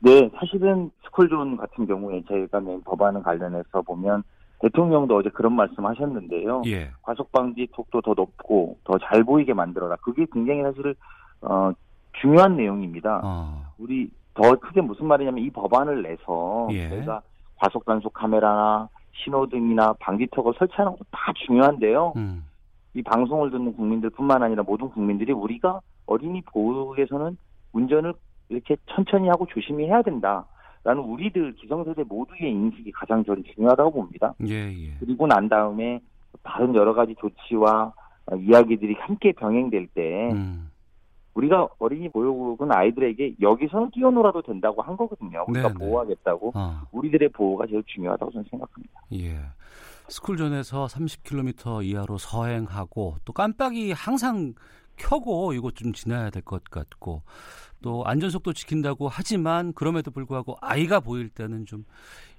네, 0.00 0.30
사실은 0.38 0.90
스쿨존 1.04 1.56
같은 1.58 1.86
경우에 1.86 2.22
저희가 2.28 2.60
낸 2.60 2.80
법안 2.82 3.22
관련해서 3.22 3.82
보면 3.82 4.22
대통령도 4.60 5.16
어제 5.16 5.28
그런 5.30 5.52
말씀 5.54 5.84
하셨는데요. 5.84 6.62
예. 6.66 6.90
과속 7.02 7.30
방지 7.32 7.66
톡도 7.74 8.00
더 8.00 8.14
높고 8.14 8.78
더 8.84 8.98
잘 8.98 9.22
보이게 9.24 9.52
만들어라. 9.52 9.96
그게 9.96 10.24
굉장히 10.32 10.62
사실 10.62 10.94
어, 11.42 11.72
중요한 12.20 12.56
내용입니다. 12.56 13.20
어. 13.24 13.64
우리 13.78 14.10
더 14.34 14.54
크게 14.56 14.80
무슨 14.80 15.06
말이냐면 15.06 15.44
이 15.44 15.50
법안을 15.50 16.02
내서 16.02 16.68
예. 16.72 16.88
저희가 16.88 17.22
과속 17.56 17.84
단속 17.84 18.12
카메라나 18.12 18.88
신호등이나 19.12 19.94
방지턱을 19.94 20.54
설치하는 20.58 20.92
것도 20.92 21.04
다 21.10 21.32
중요한데요. 21.46 22.14
음. 22.16 22.44
이 22.94 23.02
방송을 23.02 23.50
듣는 23.50 23.74
국민들뿐만 23.74 24.42
아니라 24.42 24.62
모든 24.62 24.88
국민들이 24.90 25.32
우리가 25.32 25.80
어린이 26.06 26.42
보호에서는 26.42 27.36
운전을 27.72 28.14
이렇게 28.48 28.76
천천히 28.86 29.28
하고 29.28 29.46
조심히 29.46 29.86
해야 29.86 30.02
된다 30.02 30.44
라는 30.84 31.02
우리들 31.02 31.54
기성세대 31.54 32.04
모두의 32.04 32.50
인식이 32.50 32.92
가장 32.92 33.24
저는 33.24 33.42
중요하다고 33.54 33.90
봅니다. 33.92 34.34
예, 34.46 34.70
예. 34.70 34.94
그리고 35.00 35.26
난 35.26 35.48
다음에 35.48 36.00
다른 36.42 36.74
여러 36.74 36.92
가지 36.92 37.14
조치와 37.18 37.92
어, 38.26 38.36
이야기들이 38.36 38.94
함께 38.94 39.32
병행될 39.32 39.88
때 39.88 40.30
음. 40.32 40.70
우리가 41.34 41.68
어린이 41.78 42.08
보호국은 42.10 42.70
아이들에게 42.72 43.36
여기서는 43.40 43.90
뛰어놀아도 43.90 44.42
된다고 44.42 44.82
한 44.82 44.96
거거든요. 44.96 45.44
우리가 45.48 45.68
네, 45.68 45.74
네. 45.74 45.84
보호하겠다고 45.84 46.52
어. 46.54 46.82
우리들의 46.92 47.28
보호가 47.30 47.66
제일 47.66 47.82
중요하다고 47.86 48.30
저는 48.32 48.44
생각합니다. 48.50 49.00
예. 49.14 49.40
스쿨존에서 50.08 50.86
30km 50.86 51.84
이하로 51.84 52.18
서행하고 52.18 53.16
또 53.24 53.32
깜빡이 53.32 53.90
항상 53.92 54.54
켜고 54.96 55.52
이거 55.54 55.70
좀 55.72 55.92
지나야 55.92 56.30
될 56.30 56.42
것 56.42 56.62
같고 56.64 57.22
또 57.82 58.04
안전속도 58.04 58.52
지킨다고 58.52 59.08
하지만 59.08 59.72
그럼에도 59.72 60.10
불구하고 60.12 60.56
아이가 60.60 61.00
보일 61.00 61.28
때는 61.30 61.66
좀 61.66 61.84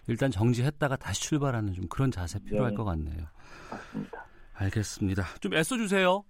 일단 0.08 0.32
정지했다가 0.32 0.96
다시 0.98 1.22
출발하는 1.24 1.74
좀 1.74 1.88
그런 1.90 2.12
자세 2.12 2.40
필요할 2.40 2.72
네. 2.72 2.76
것 2.78 2.86
같네요. 2.86 3.26
맞습니다. 3.72 4.26
알겠습니다. 4.54 5.24
좀 5.42 5.54
애써주세요. 5.56 6.24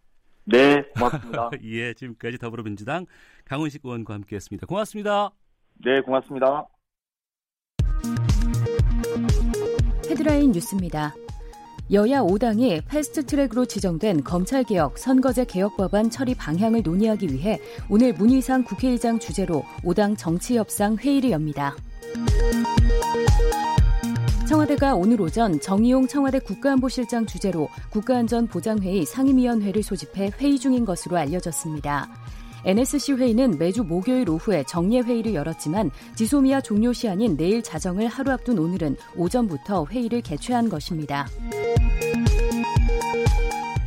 네, 0.45 0.83
고맙습니다. 0.93 1.49
예, 1.63 1.93
지금까지 1.93 2.37
더불어민주당 2.37 3.05
강훈식 3.45 3.81
의원과 3.83 4.13
함께했습니다. 4.13 4.67
고맙습니다. 4.67 5.31
네, 5.83 6.01
고맙습니다. 6.01 6.67
헤드라인 10.09 10.51
뉴스입니다. 10.51 11.13
여야 11.91 12.21
5당이 12.21 12.81
패스트트랙으로 12.87 13.65
지정된 13.65 14.23
검찰개혁 14.23 14.97
선거제 14.97 15.45
개혁 15.45 15.77
법안 15.77 16.09
처리 16.09 16.33
방향을 16.33 16.81
논의하기 16.83 17.31
위해 17.31 17.59
오늘 17.89 18.13
문희상 18.13 18.63
국회의장 18.63 19.19
주재로 19.19 19.63
5당 19.83 20.17
정치협상 20.17 20.97
회의를 20.97 21.29
엽니다. 21.31 21.75
청와대가 24.47 24.93
오늘 24.93 25.19
오전 25.21 25.59
정의용 25.59 26.07
청와대 26.07 26.37
국가안보실장 26.37 27.25
주재로 27.25 27.67
국가안전보장회의 27.89 29.03
상임위원회를 29.05 29.81
소집해 29.81 30.31
회의 30.39 30.59
중인 30.59 30.85
것으로 30.85 31.17
알려졌습니다. 31.17 32.07
NSC 32.63 33.13
회의는 33.13 33.57
매주 33.57 33.83
목요일 33.83 34.29
오후에 34.29 34.63
정례 34.63 34.99
회의를 34.99 35.33
열었지만 35.33 35.89
지소미아 36.15 36.61
종료 36.61 36.93
시한인 36.93 37.37
내일 37.37 37.63
자정을 37.63 38.07
하루 38.07 38.31
앞둔 38.31 38.59
오늘은 38.59 38.97
오전부터 39.15 39.85
회의를 39.85 40.21
개최한 40.21 40.69
것입니다. 40.69 41.27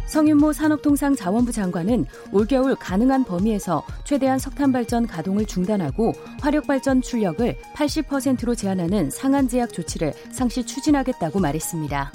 성윤모 0.09 0.55
산업통상자원부 0.55 1.53
장관은 1.53 2.07
올겨울 2.33 2.75
가능한 2.75 3.25
범위에서 3.25 3.85
최대한 4.05 4.38
석탄 4.38 4.73
발전 4.73 5.07
가동을 5.07 5.44
중단하고 5.44 6.14
화력 6.40 6.66
발전 6.66 7.03
출력을 7.03 7.57
80%로 7.75 8.55
제한하는 8.55 9.11
상한 9.11 9.49
제약 9.49 9.73
조치를 9.73 10.14
상시 10.33 10.64
추진하겠다고 10.64 11.40
말했습니다. 11.40 12.12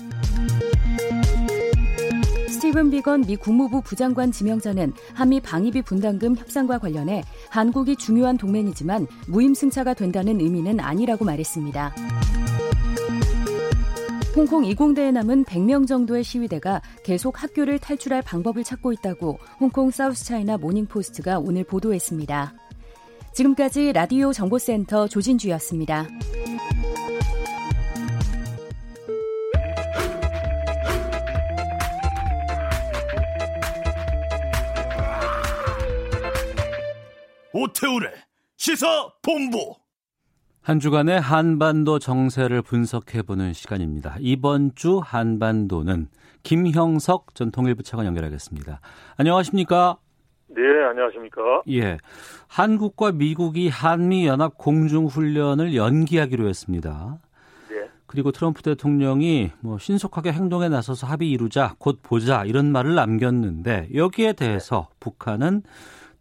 스티븐 2.49 2.89
비건 2.89 3.21
미 3.21 3.36
국무부 3.36 3.82
부장관 3.82 4.32
지명자는 4.32 4.93
한미 5.13 5.39
방위비 5.41 5.84
분담금 5.84 6.38
협상과 6.38 6.79
관련해 6.79 7.23
한국이 7.49 7.95
중요한 7.95 8.38
동맹이지만 8.38 9.06
무임승차가 9.27 9.93
된다는 9.93 10.39
의미는 10.39 10.79
아니라고 10.79 11.25
말했습니다. 11.25 11.93
홍콩 14.36 14.65
이공대에 14.65 15.12
남은 15.12 15.46
100명 15.46 15.88
정도의 15.88 16.24
시위대가 16.24 16.82
계속 17.04 17.43
학교를 17.43 17.78
탈출할 17.78 18.24
방법을 18.24 18.63
찾고 18.63 18.91
있다고 18.93 19.38
홍콩 19.60 19.91
사우스차이나 19.91 20.58
모닝포스트가 20.58 21.38
오늘 21.38 21.63
보도했습니다. 21.63 22.54
지금까지 23.34 23.93
라디오 23.93 24.34
정보센터 24.34 25.08
조진주였습니다. 25.08 26.08
오태우래 37.54 38.10
시사 38.58 38.88
본부 39.22 39.83
한 40.63 40.80
주간의 40.80 41.19
한반도 41.19 41.99
정세를 41.99 42.62
분석해보는 42.62 43.52
시간입니다. 43.52 44.15
이번 44.21 44.71
주 44.76 45.02
한반도는 45.04 46.08
김형석 46.43 47.36
전 47.36 47.52
통일부 47.52 47.84
차관 47.84 48.06
연결하겠습니다. 48.06 48.80
안녕하십니까? 49.17 49.97
네, 50.47 50.62
안녕하십니까. 50.89 51.63
예. 51.69 51.97
한국과 52.47 53.12
미국이 53.12 53.67
한미연합 53.67 54.58
공중훈련을 54.58 55.76
연기하기로 55.76 56.47
했습니다. 56.47 57.19
네. 57.69 57.89
그리고 58.06 58.32
트럼프 58.32 58.62
대통령이 58.62 59.52
뭐 59.60 59.78
신속하게 59.78 60.32
행동에 60.32 60.69
나서서 60.69 61.08
합의 61.08 61.30
이루자, 61.30 61.76
곧 61.78 61.99
보자, 62.02 62.45
이런 62.45 62.71
말을 62.71 62.95
남겼는데 62.95 63.89
여기에 63.93 64.32
대해서 64.32 64.88
북한은 65.02 65.63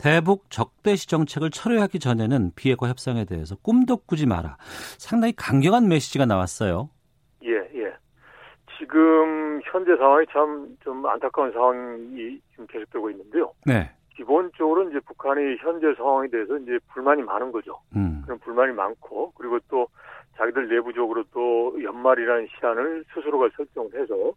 대북 0.03 0.51
적대시 0.51 1.09
정책을 1.09 1.51
철회하기 1.51 2.01
전에는 2.01 2.53
비핵화 2.57 2.89
협상에 2.89 3.25
대해서 3.25 3.55
꿈도 3.57 3.97
꾸지 3.99 4.27
마라. 4.27 4.57
상당히 4.99 5.33
강경한 5.37 5.89
메시지가 5.89 6.27
나왔어요. 6.27 6.91
예, 7.45 7.51
예. 7.75 7.93
지금 8.79 9.61
현재 9.65 9.97
상황이 9.97 10.27
참 10.33 10.63
좀 10.83 11.07
안타까운 11.07 11.53
상황이 11.53 12.41
지금 12.51 12.67
계속되고 12.67 13.11
있는데요. 13.11 13.53
네. 13.65 13.91
기본적으로 14.17 14.89
이제 14.91 14.99
북한이 15.01 15.57
현재 15.59 15.95
상황에 15.97 16.29
대해서 16.29 16.59
이제 16.59 16.79
불만이 16.93 17.23
많은 17.23 17.53
거죠. 17.53 17.79
음. 17.97 18.23
그런 18.25 18.39
불만이 18.41 18.73
많고 18.75 19.33
그리고 19.33 19.59
또 19.69 19.87
자기들 20.37 20.69
내부적으로 20.69 21.25
또 21.33 21.77
연말이라는 21.83 22.49
시한을 22.59 23.05
스스로가 23.15 23.49
설정해서 23.57 24.33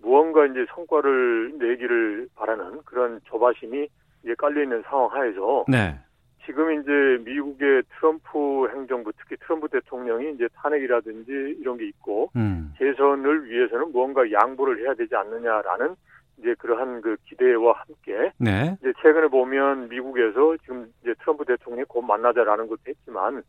무언가 0.00 0.46
이제 0.46 0.64
성과를 0.74 1.58
내기를 1.58 2.28
바라는 2.36 2.82
그런 2.84 3.20
조바심이 3.24 3.88
이제 4.22 4.34
깔려 4.36 4.62
있는 4.62 4.82
상황 4.82 5.10
하에서 5.12 5.64
네. 5.68 5.98
지금 6.44 6.80
이제 6.80 6.90
미국의 7.30 7.82
트럼프 7.98 8.68
행정부 8.74 9.12
특히 9.18 9.36
트럼프 9.40 9.68
대통령이 9.68 10.32
이제 10.32 10.48
탄핵이라든지 10.54 11.56
이런 11.60 11.76
게 11.76 11.86
있고 11.88 12.30
음. 12.36 12.72
재선을 12.78 13.50
위해서는 13.50 13.92
무언가 13.92 14.30
양보를 14.30 14.82
해야 14.82 14.94
되지 14.94 15.14
않느냐라는 15.14 15.94
이제 16.38 16.54
그러한 16.58 17.02
그 17.02 17.16
기대와 17.24 17.74
함께 17.74 18.32
네. 18.38 18.76
이제 18.80 18.92
최근에 19.02 19.28
보면 19.28 19.88
미국에서 19.88 20.56
지금 20.62 20.90
이제 21.02 21.12
트럼프 21.20 21.44
대통령이 21.44 21.84
곧 21.86 22.02
만나자라는 22.02 22.68
것도 22.68 22.80
했지만 22.88 23.42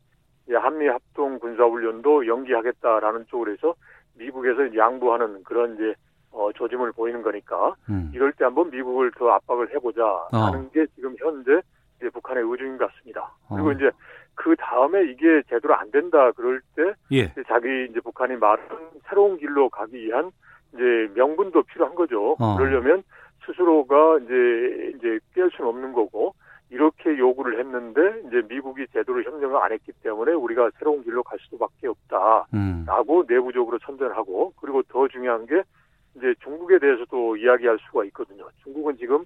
이제 0.45 0.55
한미 0.55 0.87
합동 0.87 1.39
군사 1.39 1.63
훈련도 1.63 2.27
연기하겠다라는 2.27 3.27
쪽으로 3.27 3.53
해서 3.53 3.75
미국에서 4.15 4.75
양보하는 4.75 5.43
그런 5.43 5.75
이제 5.75 5.93
어 6.31 6.51
조짐을 6.53 6.91
보이는 6.91 7.21
거니까 7.21 7.75
음. 7.89 8.11
이럴 8.13 8.31
때 8.33 8.45
한번 8.45 8.69
미국을 8.69 9.11
더 9.17 9.29
압박을 9.31 9.73
해보자라는 9.73 10.69
게 10.71 10.85
지금 10.95 11.15
현재 11.17 11.61
이제 11.97 12.09
북한의 12.09 12.43
의중인 12.45 12.77
것 12.77 12.91
같습니다. 12.91 13.31
그리고 13.49 13.69
어. 13.69 13.71
이제 13.73 13.91
그 14.35 14.55
다음에 14.57 15.03
이게 15.03 15.41
제대로 15.49 15.75
안 15.75 15.89
된다 15.91 16.31
그럴 16.31 16.61
때 16.75 16.93
예. 17.11 17.23
이제 17.23 17.43
자기 17.47 17.87
이제 17.89 17.99
북한이 17.99 18.37
말한 18.37 18.67
새로운 19.07 19.37
길로 19.37 19.69
가기 19.69 19.97
위한 19.97 20.31
이제 20.73 21.11
명분도 21.15 21.63
필요한 21.63 21.95
거죠. 21.95 22.35
어. 22.39 22.57
그러려면 22.57 23.03
스스로가 23.45 24.19
이제 24.19 24.93
이제 24.95 25.19
깰 25.35 25.51
수는 25.55 25.69
없는 25.69 25.93
거고 25.93 26.35
이렇게 26.69 27.17
요구를 27.17 27.59
했는데 27.59 28.21
이제 28.27 28.43
미국이 28.47 28.85
제대로 28.93 29.21
협력을 29.23 29.57
안 29.57 29.71
했기 29.71 29.91
때문에 30.03 30.33
우리가 30.33 30.69
새로운 30.77 31.03
길로 31.03 31.23
갈 31.23 31.39
수밖에 31.49 31.87
음. 31.87 31.89
없다라고 31.89 33.25
내부적으로 33.27 33.79
선전하고 33.79 34.53
그리고 34.61 34.83
더 34.83 35.07
중요한 35.07 35.47
게 35.47 35.63
이제 36.15 36.33
중국에 36.43 36.79
대해서도 36.79 37.37
이야기할 37.37 37.77
수가 37.87 38.05
있거든요. 38.05 38.47
중국은 38.63 38.97
지금 38.97 39.25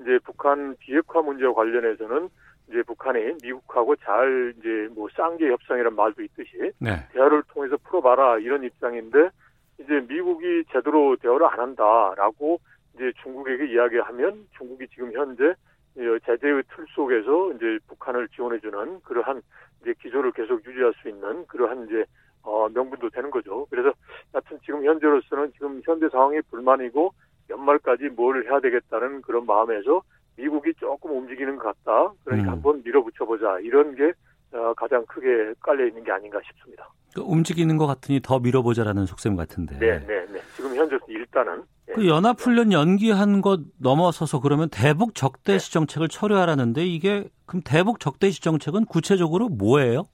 이제 0.00 0.18
북한 0.24 0.76
비핵화 0.78 1.22
문제와 1.22 1.52
관련해서는 1.54 2.28
이제 2.68 2.82
북한이 2.82 3.36
미국하고 3.42 3.96
잘 3.96 4.54
이제 4.58 4.88
뭐 4.94 5.08
쌍계 5.16 5.50
협상이라는 5.50 5.96
말도 5.96 6.22
있듯이 6.22 6.72
네. 6.78 7.06
대화를 7.12 7.42
통해서 7.48 7.76
풀어봐라 7.78 8.38
이런 8.38 8.62
입장인데 8.62 9.30
이제 9.78 10.00
미국이 10.08 10.64
제대로 10.70 11.16
대화를 11.16 11.46
안 11.46 11.60
한다라고 11.60 12.60
이제 12.94 13.12
중국에게 13.22 13.72
이야기하면 13.72 14.46
중국이 14.56 14.86
지금 14.88 15.12
현재 15.12 15.54
이 15.96 16.18
제재의 16.26 16.62
틀 16.74 16.84
속에서 16.94 17.52
이제 17.54 17.78
북한을 17.88 18.28
지원해주는 18.28 19.00
그러한 19.02 19.42
이제 19.80 19.94
기조를 20.02 20.32
계속 20.32 20.64
유지할 20.64 20.92
수 21.00 21.08
있는 21.08 21.46
그러한 21.46 21.86
이제 21.86 22.04
어, 22.42 22.68
명분도 22.68 23.10
되는 23.10 23.30
거죠. 23.30 23.66
그래서 23.70 23.92
하여튼 24.32 24.58
지금 24.64 24.84
현재로서는 24.84 25.52
지금 25.52 25.80
현재 25.84 26.08
상황이 26.10 26.40
불만이고 26.50 27.12
연말까지 27.50 28.04
뭘 28.10 28.44
해야 28.44 28.60
되겠다는 28.60 29.22
그런 29.22 29.46
마음에서 29.46 30.02
미국이 30.36 30.72
조금 30.78 31.16
움직이는 31.16 31.56
것 31.56 31.64
같다. 31.64 32.12
그러니까 32.24 32.50
음. 32.50 32.52
한번 32.54 32.82
밀어붙여보자. 32.84 33.58
이런 33.60 33.94
게 33.94 34.12
어, 34.52 34.72
가장 34.74 35.04
크게 35.06 35.54
깔려 35.60 35.86
있는 35.86 36.04
게 36.04 36.12
아닌가 36.12 36.40
싶습니다. 36.46 36.88
그 37.14 37.22
움직이는 37.22 37.76
것 37.76 37.86
같으니 37.86 38.20
더 38.22 38.38
밀어보자라는 38.38 39.06
속셈 39.06 39.36
같은데. 39.36 39.78
네, 39.78 39.98
네, 40.06 40.26
네. 40.26 40.40
지금 40.54 40.74
현재 40.74 40.96
일단은 41.08 41.64
예. 41.88 41.92
그 41.94 42.06
연합훈련 42.06 42.72
연기한 42.72 43.40
것 43.40 43.60
넘어서서 43.78 44.40
그러면 44.40 44.68
대북 44.70 45.14
적대시 45.14 45.72
정책을 45.72 46.08
철회하라는데 46.08 46.84
이게 46.84 47.28
그럼 47.46 47.62
대북 47.64 47.98
적대시 48.00 48.42
정책은 48.42 48.84
구체적으로 48.84 49.48
뭐예요? 49.48 50.04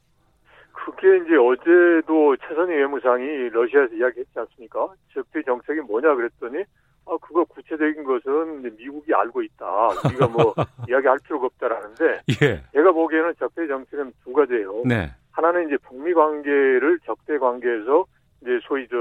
그게 0.85 1.16
이제 1.16 1.35
어제도 1.37 2.37
최선희 2.37 2.75
외무상이 2.75 3.49
러시아에서 3.49 3.94
이야기했지 3.94 4.38
않습니까? 4.38 4.88
적대 5.14 5.42
정책이 5.42 5.81
뭐냐 5.81 6.14
그랬더니 6.14 6.62
아 7.07 7.16
그거 7.23 7.44
구체적인 7.44 8.05
것은 8.05 8.77
미국이 8.77 9.14
알고 9.14 9.42
있다. 9.42 9.66
우리가 10.05 10.29
뭐 10.29 10.55
이야기할 10.88 11.18
필요가 11.25 11.47
없다라는데 11.47 12.20
예. 12.42 12.62
제가 12.73 12.92
보기에는 12.92 13.35
적대 13.38 13.66
정책은 13.66 14.12
두 14.25 14.33
가지예요. 14.35 14.83
네. 14.85 15.11
하나는 15.33 15.66
이제 15.68 15.79
북미 15.79 16.12
관계를 16.12 16.99
적대 17.05 17.38
관계에서 17.38 18.05
이제 18.42 18.59
소위 18.64 18.87
저 18.88 18.97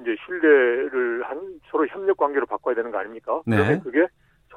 이제 0.00 0.16
신뢰를 0.24 1.22
한 1.24 1.60
서로 1.70 1.86
협력 1.88 2.16
관계로 2.16 2.46
바꿔야 2.46 2.74
되는 2.74 2.90
거 2.90 2.98
아닙니까? 2.98 3.42
네. 3.46 3.56
그러면 3.56 3.80
그게 3.82 4.06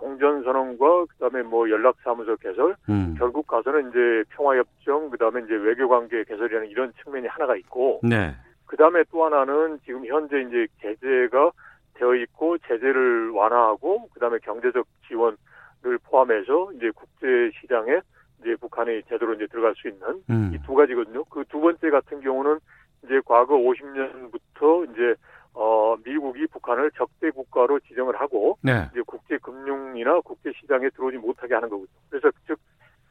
종전 0.02 0.44
선언과 0.44 1.06
그다음에 1.06 1.44
뭐 1.44 1.70
연락사무소 1.70 2.36
개설, 2.38 2.76
음. 2.90 3.16
결국 3.18 3.46
가서는 3.46 3.90
이제 3.90 4.24
평화협정, 4.36 5.12
그다음에 5.12 5.42
이제 5.46 5.54
외교관계 5.54 6.24
개설이라는 6.24 6.70
이런 6.70 6.92
측면이 7.04 7.28
하나가 7.28 7.56
있고, 7.56 8.00
네. 8.04 8.34
그다음에 8.66 9.04
또 9.12 9.26
하나는 9.26 9.80
지금 9.86 10.06
현재 10.06 10.42
이제 10.42 10.68
제재가 10.82 11.52
되어 11.94 12.16
있고 12.16 12.58
제재를 12.60 13.30
완화하고 13.30 14.10
그다음에 14.14 14.40
경제적 14.40 14.88
지원을 15.08 15.38
포함해서 16.06 16.72
이제 16.76 16.90
국제 16.96 17.52
시장에 17.60 18.00
이제 18.42 18.56
북한이 18.56 19.04
제대로 19.08 19.34
이제 19.36 19.46
들어갈 19.48 19.76
수 19.76 19.88
있는 19.88 20.24
음. 20.30 20.52
이두 20.56 20.74
가지거든요. 20.74 21.24
그 21.26 21.44
두 21.50 21.60
번째 21.60 21.90
같은 21.92 22.22
경우는 22.22 22.60
이제 23.04 23.22
과거 23.26 23.56
50년부터 23.56 24.92
이제 24.92 25.16
어 25.54 25.96
미국이 26.04 26.48
북한을 26.48 26.92
적대 26.92 27.30
국가로 27.30 27.80
지정을 27.82 28.20
하고 28.20 28.58
네. 28.62 28.88
이제 28.92 29.02
국제 29.06 29.38
금융이나 29.38 30.22
국제 30.22 30.52
시장에 30.60 30.90
들어오지 30.90 31.18
못하게 31.18 31.56
하는 31.56 31.70
거거든요. 31.70 31.98
그래서 32.10 32.32
즉 32.48 32.58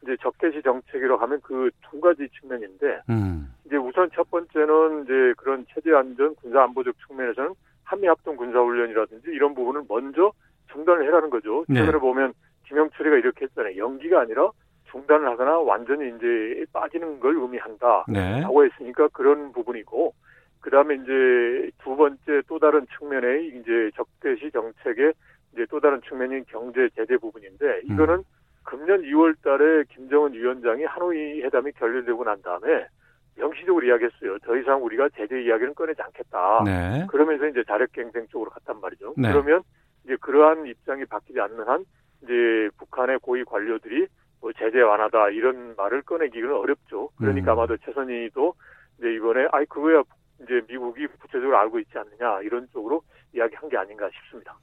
이제 0.03 0.17
적대시 0.21 0.61
정책이라고 0.63 1.21
하면 1.21 1.39
그 1.41 1.69
두 1.91 1.99
가지 1.99 2.27
측면인데 2.39 3.01
음. 3.09 3.53
이제 3.65 3.75
우선 3.75 4.09
첫 4.15 4.29
번째는 4.31 5.03
이제 5.03 5.33
그런 5.37 5.65
체제 5.73 5.93
안전 5.93 6.33
군사 6.35 6.63
안보적 6.63 6.95
측면에서는 7.05 7.53
한미 7.83 8.07
합동 8.07 8.37
군사 8.37 8.59
훈련이라든지 8.59 9.27
이런 9.29 9.53
부분을 9.53 9.83
먼저 9.87 10.31
중단을 10.71 11.05
해라는 11.05 11.29
거죠. 11.29 11.65
네. 11.67 11.81
최근에 11.81 11.99
보면 11.99 12.33
김영철이가 12.67 13.17
이렇게 13.17 13.45
했잖아요. 13.45 13.75
연기가 13.77 14.21
아니라 14.21 14.49
중단을 14.89 15.27
하거나 15.27 15.59
완전히 15.59 16.15
이제 16.15 16.65
빠지는 16.71 17.19
걸 17.19 17.35
의미한다. 17.35 18.05
네. 18.07 18.41
라고 18.41 18.63
했으니까 18.65 19.09
그런 19.09 19.51
부분이고 19.51 20.13
그다음에 20.61 20.95
이제 20.95 21.71
두 21.83 21.95
번째 21.95 22.41
또 22.47 22.59
다른 22.59 22.85
측면의 22.97 23.47
이제 23.47 23.91
적대시 23.95 24.51
정책의 24.51 25.13
이제 25.53 25.65
또 25.69 25.79
다른 25.79 26.01
측면인 26.07 26.45
경제 26.47 26.87
제재 26.95 27.17
부분인데 27.17 27.81
이거는 27.83 28.23
금년 28.63 29.01
2월 29.01 29.35
달에 29.41 29.83
김정은 29.89 30.33
위원장이 30.33 30.85
하노이 30.85 31.41
회담이 31.41 31.71
결렬되고 31.73 32.23
난 32.23 32.41
다음에 32.41 32.87
명시적으로 33.35 33.85
이야기했어요. 33.85 34.37
더 34.39 34.55
이상 34.55 34.83
우리가 34.83 35.09
제재 35.15 35.41
이야기는 35.41 35.73
꺼내지 35.73 36.01
않겠다. 36.01 36.63
네. 36.63 37.05
그러면서 37.09 37.47
이제 37.47 37.63
자력갱생 37.63 38.27
쪽으로 38.27 38.51
갔단 38.51 38.79
말이죠. 38.79 39.15
네. 39.17 39.31
그러면 39.31 39.63
이제 40.05 40.15
그러한 40.21 40.67
입장이 40.67 41.05
바뀌지 41.05 41.39
않는 41.39 41.67
한 41.67 41.85
이제 42.23 42.69
북한의 42.77 43.19
고위 43.19 43.43
관료들이 43.43 44.07
뭐 44.41 44.51
제재 44.53 44.81
완화다 44.81 45.29
이런 45.29 45.75
말을 45.75 46.03
꺼내기는 46.03 46.51
어렵죠. 46.53 47.09
그러니까 47.17 47.53
음. 47.53 47.59
아마도 47.59 47.77
최선희도 47.77 48.53
이제 48.99 49.13
이번에 49.13 49.47
아이 49.51 49.65
그거야 49.65 50.03
이제 50.43 50.61
미국이 50.67 51.07
구체적으로 51.07 51.57
알고 51.57 51.79
있지 51.79 51.91
않느냐 51.97 52.41
이런 52.41 52.67
쪽으로 52.73 53.01
이야기한 53.33 53.69
게 53.69 53.77
아닌가 53.77 54.09
싶습니다. 54.13 54.55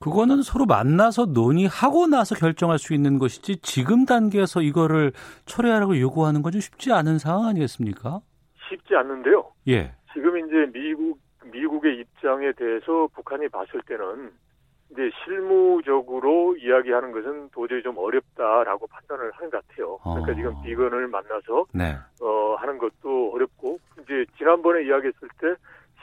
그거는 0.00 0.42
서로 0.42 0.66
만나서 0.66 1.26
논의하고 1.26 2.06
나서 2.06 2.34
결정할 2.34 2.78
수 2.78 2.94
있는 2.94 3.18
것이지 3.18 3.58
지금 3.62 4.04
단계에서 4.04 4.60
이거를 4.60 5.12
철회하라고 5.46 5.98
요구하는 6.00 6.42
건 6.42 6.52
좀 6.52 6.60
쉽지 6.60 6.92
않은 6.92 7.18
상황 7.18 7.46
아니겠습니까? 7.46 8.20
쉽지 8.68 8.94
않는데요. 8.96 9.44
예. 9.68 9.92
지금 10.12 10.36
이제 10.38 10.70
미국 10.72 11.18
미국의 11.44 12.00
입장에 12.00 12.52
대해서 12.52 13.08
북한이 13.14 13.48
봤을 13.48 13.80
때는 13.86 14.30
이제 14.90 15.10
실무적으로 15.24 16.56
이야기하는 16.56 17.12
것은 17.12 17.48
도저히 17.50 17.82
좀 17.82 17.96
어렵다라고 17.98 18.86
판단을 18.86 19.30
하는 19.32 19.50
것 19.50 19.66
같아요. 19.66 19.98
그러니까 19.98 20.32
어. 20.32 20.34
지금 20.34 20.62
비건을 20.62 21.08
만나서 21.08 21.66
네. 21.72 21.96
어 22.20 22.54
하는 22.56 22.78
것도 22.78 23.32
어렵고 23.34 23.78
이제 24.04 24.24
지난번에 24.36 24.84
이야기했을 24.84 25.28
때 25.40 25.54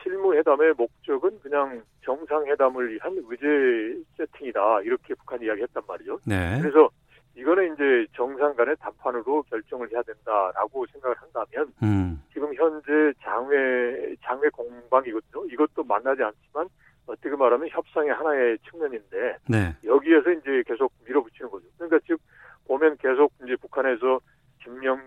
실무 0.01 0.35
회담의 0.35 0.73
목적은 0.77 1.39
그냥 1.41 1.83
정상회담을 2.03 2.93
위한 2.93 3.15
의제 3.29 4.03
세팅이다 4.17 4.81
이렇게 4.81 5.13
북한이 5.13 5.45
이야기했단 5.45 5.83
말이죠. 5.87 6.19
네. 6.25 6.59
그래서 6.59 6.89
이거는 7.35 7.73
이제 7.73 8.05
정상 8.13 8.53
간의 8.55 8.75
담판으로 8.79 9.43
결정을 9.43 9.89
해야 9.91 10.01
된다라고 10.01 10.85
생각을 10.87 11.15
한다면 11.17 11.73
음. 11.81 12.21
지금 12.33 12.53
현재 12.53 13.13
장외 13.21 14.15
장외 14.21 14.49
공방이거든요. 14.49 15.45
이것도 15.45 15.83
만나지 15.83 16.23
않지만 16.23 16.67
어떻게 17.07 17.35
말하면 17.35 17.69
협상의 17.69 18.11
하나의 18.11 18.57
측면인데 18.69 19.37
네. 19.47 19.75
여기에서 19.83 20.31
이제 20.31 20.63
계속 20.65 20.91
밀어붙이는 21.05 21.49
거죠. 21.49 21.65
그러니까 21.77 21.99
즉 22.05 22.19
보면 22.67 22.97
계속 22.97 23.31
이제 23.43 23.55
북한에서 23.55 24.19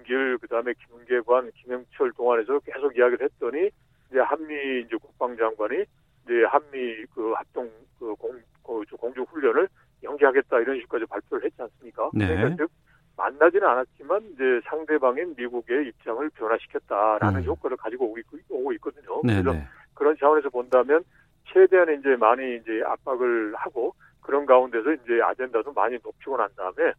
김영길 0.04 0.38
그다음에 0.38 0.72
김계관, 0.74 1.50
김영철 1.52 2.12
동안에서 2.12 2.60
계속 2.60 2.96
이야기를 2.96 3.24
했더니 3.24 3.70
이제 4.10 4.20
한미 4.20 4.82
이제 4.82 4.96
국방장관이 4.96 5.84
이제 6.24 6.44
한미 6.48 7.04
그 7.14 7.32
합동 7.32 7.70
그공 7.98 8.40
공중 8.62 9.24
훈련을 9.24 9.68
연기하겠다 10.02 10.60
이런 10.60 10.80
식까지 10.80 11.06
발표를 11.06 11.44
했지 11.44 11.60
않습니까? 11.60 12.10
네. 12.14 12.26
그러니까 12.28 12.56
즉 12.56 12.70
만나지는 13.16 13.66
않았지만 13.66 14.22
이제 14.32 14.60
상대방인 14.64 15.34
미국의 15.36 15.88
입장을 15.88 16.28
변화시켰다라는 16.30 17.40
음. 17.40 17.44
효과를 17.44 17.76
가지고 17.76 18.06
오고, 18.06 18.18
있, 18.18 18.26
오고 18.48 18.72
있거든요. 18.74 19.20
네. 19.24 19.42
그래서 19.42 19.52
네. 19.52 19.64
그런 19.94 20.16
차원에서 20.18 20.50
본다면 20.50 21.04
최대한 21.52 21.98
이제 21.98 22.16
많이 22.16 22.56
이제 22.56 22.82
압박을 22.84 23.54
하고 23.56 23.94
그런 24.20 24.46
가운데서 24.46 24.92
이제 24.94 25.20
아젠다도 25.22 25.72
많이 25.72 25.98
높이고 26.02 26.36
난 26.36 26.48
다음에 26.56 26.92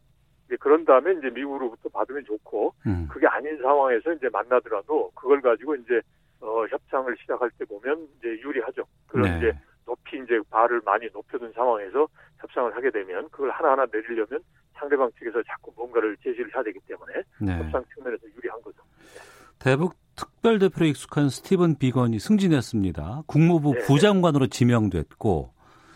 이제 0.45 0.55
그런 0.57 0.85
다음에 0.85 1.13
이제 1.13 1.29
미국으로부터 1.29 1.89
받으면 1.89 2.23
좋고 2.25 2.73
음. 2.87 3.07
그게 3.09 3.27
아닌 3.27 3.57
상황에서 3.61 4.13
이제 4.13 4.29
만나더라도 4.29 5.11
그걸 5.15 5.41
가지고 5.41 5.75
이제 5.75 6.01
어 6.41 6.65
협상을 6.67 7.15
시작할 7.21 7.49
때 7.57 7.65
보면 7.65 8.07
이제 8.19 8.29
유리하죠. 8.29 8.83
그런 9.07 9.31
네. 9.31 9.37
이제 9.37 9.59
높이 9.85 10.17
이제 10.17 10.39
발을 10.49 10.81
많이 10.85 11.07
높여둔 11.11 11.51
상황에서 11.53 12.07
협상을 12.39 12.75
하게 12.75 12.91
되면 12.91 13.27
그걸 13.29 13.51
하나하나 13.51 13.85
내리려면 13.91 14.39
상대방 14.73 15.09
측에서 15.17 15.41
자꾸 15.43 15.71
뭔가를 15.75 16.17
제시를 16.17 16.53
해야 16.53 16.63
되기 16.63 16.79
때문에 16.87 17.13
네. 17.41 17.57
협상 17.57 17.83
측면에서 17.93 18.27
유리한 18.35 18.61
거죠. 18.61 18.77
대북 19.59 19.95
특별대표로 20.15 20.85
익숙한 20.87 21.29
스티븐 21.29 21.77
비건이 21.77 22.19
승진했습니다. 22.19 23.23
국무부 23.25 23.73
네. 23.73 23.79
부장관으로 23.85 24.47
지명됐고, 24.47 25.49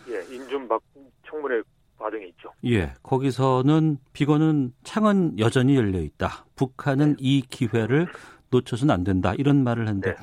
예, 0.09 0.35
인준박 0.35 0.81
청문회 1.25 1.61
과정이 2.09 2.27
있죠. 2.29 2.51
예, 2.65 2.93
거기서는 3.03 3.97
비건은 4.13 4.73
창은 4.83 5.39
여전히 5.39 5.75
열려 5.75 5.99
있다. 5.99 6.45
북한은 6.55 7.17
이 7.19 7.41
기회를 7.41 8.07
놓쳐서는 8.51 8.93
안 8.93 9.03
된다. 9.03 9.33
이런 9.37 9.63
말을 9.63 9.87
했는데, 9.87 10.15
네. 10.15 10.17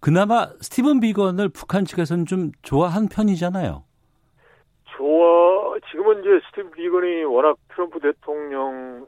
그나마 0.00 0.46
스티븐 0.60 1.00
비건을 1.00 1.50
북한 1.50 1.84
측에서는 1.84 2.26
좀 2.26 2.50
좋아한 2.62 3.08
편이잖아요. 3.08 3.84
좋아 4.96 5.78
지금은 5.90 6.20
이제 6.20 6.40
스티브 6.48 6.70
비건이 6.70 7.24
워낙 7.24 7.56
트럼프 7.72 8.00
대통령의 8.00 9.06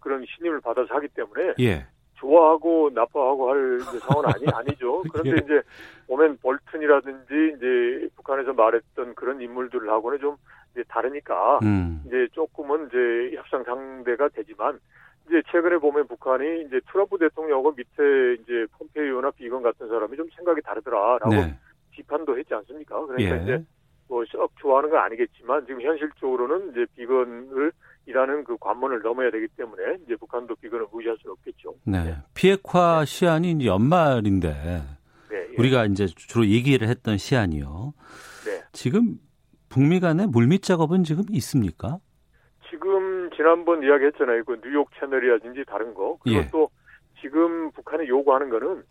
그런 0.00 0.24
신임을 0.26 0.60
받아서 0.60 0.94
하기 0.94 1.08
때문에 1.08 1.54
예, 1.60 1.86
좋아하고 2.14 2.90
나빠하고 2.94 3.50
할 3.50 3.80
상황은 3.80 4.30
아니 4.30 4.44
아니죠. 4.52 5.02
그런데 5.12 5.30
예. 5.30 5.44
이제 5.44 5.62
보면 6.06 6.38
볼튼이라든지 6.38 7.54
이제 7.56 8.08
북한에서 8.16 8.52
말했던 8.54 9.14
그런 9.14 9.40
인물들을 9.40 9.88
하고는 9.90 10.18
좀 10.20 10.36
이제 10.74 10.82
다르니까 10.88 11.60
음, 11.62 12.02
이제 12.06 12.26
조금은 12.32 12.88
이제 12.88 13.36
협상 13.36 13.62
상대가 13.62 14.28
되지만 14.28 14.78
이제 15.26 15.40
최근에 15.50 15.78
보면 15.78 16.06
북한이 16.08 16.64
이제 16.66 16.80
트럼프 16.90 17.16
대통령하고 17.18 17.72
밑에 17.72 18.34
이제 18.42 18.66
폼페이오나 18.72 19.30
비건 19.30 19.62
같은 19.62 19.88
사람이 19.88 20.16
좀 20.16 20.28
생각이 20.36 20.60
다르더라라고 20.62 21.30
네, 21.30 21.56
비판도 21.92 22.36
했지 22.38 22.52
않습니까? 22.52 23.06
그러니까 23.06 23.38
예, 23.38 23.42
이제 23.42 23.64
뭐썩 24.08 24.52
좋아하는 24.56 24.90
건 24.90 25.00
아니겠지만 25.00 25.64
지금 25.66 25.80
현실적으로는 25.80 26.72
이제 26.72 26.86
비건을 26.96 27.72
이라는 28.06 28.44
그 28.44 28.56
관문을 28.58 29.00
넘어야 29.00 29.30
되기 29.30 29.46
때문에 29.56 29.96
이제 30.04 30.14
북한도 30.16 30.56
비건을 30.56 30.86
무시할 30.92 31.16
수는 31.22 31.32
없겠죠. 31.32 31.74
네. 31.84 32.16
비핵화 32.34 33.04
시한이 33.06 33.52
이제 33.52 33.64
연말인데, 33.64 34.50
네, 35.30 35.36
예. 35.36 35.54
우리가 35.56 35.86
이제 35.86 36.06
주로 36.06 36.46
얘기를 36.46 36.86
했던 36.86 37.16
시안이요. 37.16 37.94
네. 38.44 38.62
지금 38.72 39.18
북미 39.74 39.98
간의 39.98 40.28
물밑 40.28 40.62
작업은 40.62 41.02
지금 41.02 41.24
있습니까? 41.30 41.98
지금 42.70 43.28
지난번 43.34 43.82
이야기했잖아요. 43.82 44.44
그 44.44 44.60
뉴욕 44.62 44.88
채널이라든지 45.00 45.64
다른 45.66 45.94
거. 45.94 46.16
그리고 46.22 46.38
예. 46.38 46.48
또 46.52 46.68
지금 47.20 47.72
북한이 47.72 48.06
요구하는 48.06 48.50
거는 48.50 48.84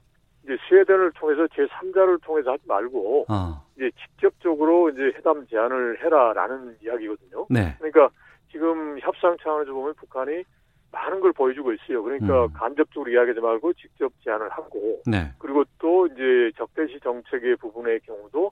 이제 0.44 0.58
스웨덴을 0.68 1.14
통해서 1.14 1.48
제 1.56 1.66
3자를 1.68 2.22
통해서 2.22 2.52
하지 2.52 2.64
말고 2.68 3.28
아, 3.30 3.64
이제 3.78 3.92
직접적으로 3.92 4.90
이제 4.90 5.04
회담 5.16 5.48
제안을 5.48 6.04
해라라는 6.04 6.76
이야기거든요. 6.84 7.48
네. 7.50 7.76
그러니까 7.78 8.10
지금 8.52 9.00
협상 9.00 9.38
차원에서 9.42 9.72
보면 9.72 9.94
북한이 9.94 10.44
많은 10.92 11.22
걸 11.22 11.32
보여주고 11.32 11.72
있어요. 11.72 12.04
그러니까 12.04 12.44
음. 12.44 12.54
간접적으로 12.54 13.10
이야기하지 13.10 13.40
말고 13.40 13.72
직접 13.76 14.12
제안을 14.22 14.50
하고 14.50 15.02
네. 15.06 15.32
그리고 15.40 15.64
또 15.80 16.08
이제 16.08 16.52
적대시 16.58 17.00
정책의 17.00 17.56
부분의 17.56 18.02
경우도 18.02 18.52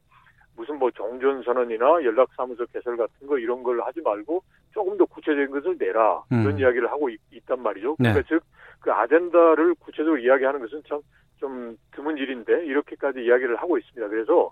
무슨 0.62 0.78
뭐 0.80 0.92
종전선언이나 0.92 2.04
연락사무소 2.04 2.66
개설 2.68 2.96
같은 2.98 3.28
거 3.28 3.38
이런 3.40 3.64
걸 3.64 3.82
하지 3.82 4.00
말고 4.02 4.44
조금 4.74 4.96
더 4.98 5.06
구체적인 5.06 5.50
것을 5.50 5.76
내라 5.78 6.24
음. 6.32 6.42
이런 6.44 6.60
이야기를 6.60 6.90
하고 6.92 7.10
있, 7.10 7.20
단 7.46 7.62
말이죠. 7.62 7.96
네. 8.00 8.14
그러니까 8.14 8.22
즉 8.28 8.44
그 8.82 8.92
아젠다를 8.92 9.76
구체적으로 9.76 10.18
이야기하는 10.18 10.60
것은 10.60 10.82
참 10.88 11.02
좀 11.42 11.76
드문 11.92 12.18
일인데 12.18 12.66
이렇게까지 12.66 13.20
이야기를 13.26 13.56
하고 13.58 13.78
있습니다. 13.78 14.08
그래서 14.08 14.52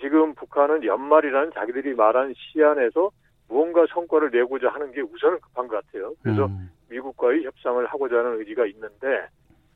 지금 0.00 0.34
북한은 0.34 0.84
연말이라는 0.84 1.50
자기들이 1.52 1.94
말한 1.94 2.32
시안에서 2.36 3.10
무언가 3.48 3.84
성과를 3.92 4.30
내고자 4.30 4.68
하는 4.68 4.92
게 4.92 5.00
우선은 5.00 5.40
급한 5.40 5.66
것 5.66 5.84
같아요. 5.84 6.14
그래서 6.22 6.46
음, 6.46 6.70
미국과의 6.88 7.44
협상을 7.44 7.84
하고자 7.84 8.18
하는 8.18 8.38
의지가 8.38 8.66
있는데 8.66 9.26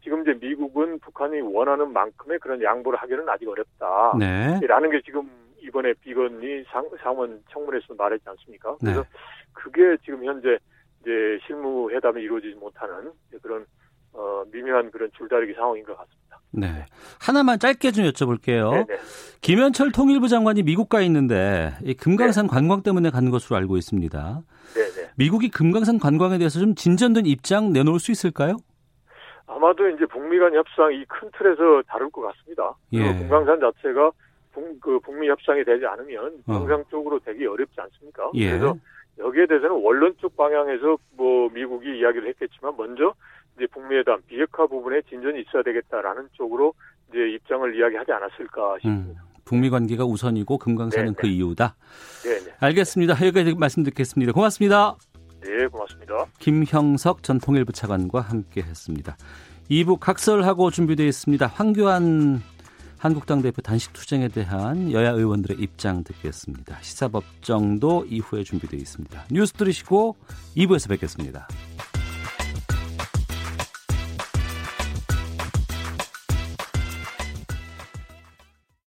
지금 0.03 0.23
이제 0.23 0.35
미국은 0.41 1.01
북한이 1.01 1.41
원하는 1.41 1.93
만큼의 1.93 2.39
그런 2.39 2.63
양보를 2.63 2.99
하기는 3.01 3.29
아직 3.29 3.49
어렵다. 3.49 4.15
네. 4.19 4.61
라는 4.67 4.91
게 4.91 5.01
지금 5.03 5.29
이번에 5.63 5.93
비건이 6.01 6.65
상, 6.73 6.89
상원 7.03 7.41
청문회에서 7.51 7.95
말했지 7.95 8.25
않습니까? 8.29 8.71
네. 8.83 8.93
그래서 8.93 9.05
그게 9.53 9.97
지금 10.05 10.25
현재 10.25 10.59
이제 11.01 11.11
실무 11.47 11.91
회담이 11.91 12.21
이루어지지 12.23 12.55
못하는 12.57 13.11
그런 13.43 13.65
어, 14.13 14.45
미묘한 14.53 14.91
그런 14.91 15.11
줄다리기 15.17 15.55
상황인 15.55 15.85
것 15.85 15.97
같습니다. 15.97 16.39
네. 16.51 16.85
하나만 17.21 17.59
짧게 17.59 17.93
좀 17.93 18.05
여쭤볼게요. 18.07 18.87
네네. 18.87 19.01
김현철 19.41 19.93
통일부 19.93 20.29
장관이 20.29 20.63
미국 20.65 20.89
가 20.89 21.01
있는데 21.03 21.73
이 21.83 21.95
금강산 21.95 22.47
관광 22.47 22.83
때문에 22.83 23.11
간 23.11 23.31
것으로 23.31 23.57
알고 23.57 23.77
있습니다. 23.79 24.43
네네. 24.75 25.09
미국이 25.17 25.49
금강산 25.49 25.99
관광에 25.99 26.39
대해서 26.39 26.61
좀 26.61 26.75
진전된 26.75 27.25
입장 27.27 27.73
내놓을 27.73 27.99
수 28.01 28.11
있을까요? 28.13 28.57
아마도 29.47 29.89
이제 29.89 30.05
북미 30.07 30.39
간 30.39 30.55
협상 30.55 30.93
이 30.93 31.05
큰 31.09 31.31
틀에서 31.37 31.83
다룰 31.89 32.11
것 32.11 32.23
같습니다. 32.23 32.75
예. 32.93 33.03
금강산 33.03 33.61
자체가 33.61 34.11
북, 34.53 34.81
그 34.81 34.99
북미 35.01 35.29
협상이 35.29 35.65
되지 35.65 35.85
않으면 35.87 36.43
어. 36.47 36.53
정상적으로 36.53 37.19
되기 37.21 37.47
어렵지 37.47 37.81
않습니까? 37.81 38.31
예. 38.35 38.51
그래서 38.51 38.77
여기에 39.19 39.47
대해서는 39.47 39.83
원론 39.83 40.15
쪽 40.19 40.37
방향에서 40.37 40.97
뭐 41.17 41.49
미국이 41.51 41.99
이야기를 41.99 42.29
했겠지만 42.29 42.75
먼저 42.77 43.15
이제 43.57 43.67
북미회담 43.67 44.23
비핵화 44.27 44.67
부분에 44.67 45.03
진전이 45.09 45.43
있어야 45.43 45.63
되겠다라는 45.63 46.29
쪽으로 46.33 46.75
이제 47.11 47.19
입장을 47.35 47.77
이야기하지 47.77 48.13
않았을까 48.13 48.75
음, 48.75 48.79
싶습니다. 48.81 49.23
북미 49.45 49.71
관계가 49.71 50.05
우선이고 50.05 50.59
금강산은 50.59 51.15
네, 51.15 51.15
그 51.19 51.27
이유다. 51.27 51.75
네, 52.25 52.53
알겠습니다. 52.61 53.15
여기까지 53.15 53.55
말씀 53.55 53.83
듣겠습니다. 53.83 54.33
고맙습니다. 54.33 54.97
네, 55.43 55.57
네, 55.57 55.67
고맙습니다. 55.67 56.27
김형석 56.39 57.23
전 57.23 57.39
통일부 57.39 57.73
차관과 57.73 58.21
함께했습니다. 58.21 59.17
2부 59.71 59.99
각설하고 60.01 60.71
준비되어 60.71 61.07
있습니다. 61.07 61.47
황교안 61.47 62.41
한국당 63.03 63.43
대표 63.43 63.61
단식 63.63 63.93
투쟁에 63.93 64.29
대한 64.29 64.93
여야 64.93 65.11
의원들의 65.11 65.57
입장 65.59 66.05
듣겠습니다. 66.05 66.79
시사법정도 66.83 68.07
이후에 68.09 68.45
준비되어 68.45 68.79
있습니다. 68.79 69.25
뉴스 69.33 69.53
들으시고 69.55 70.15
2부에서 70.57 70.89
뵙겠습니다. 70.89 71.49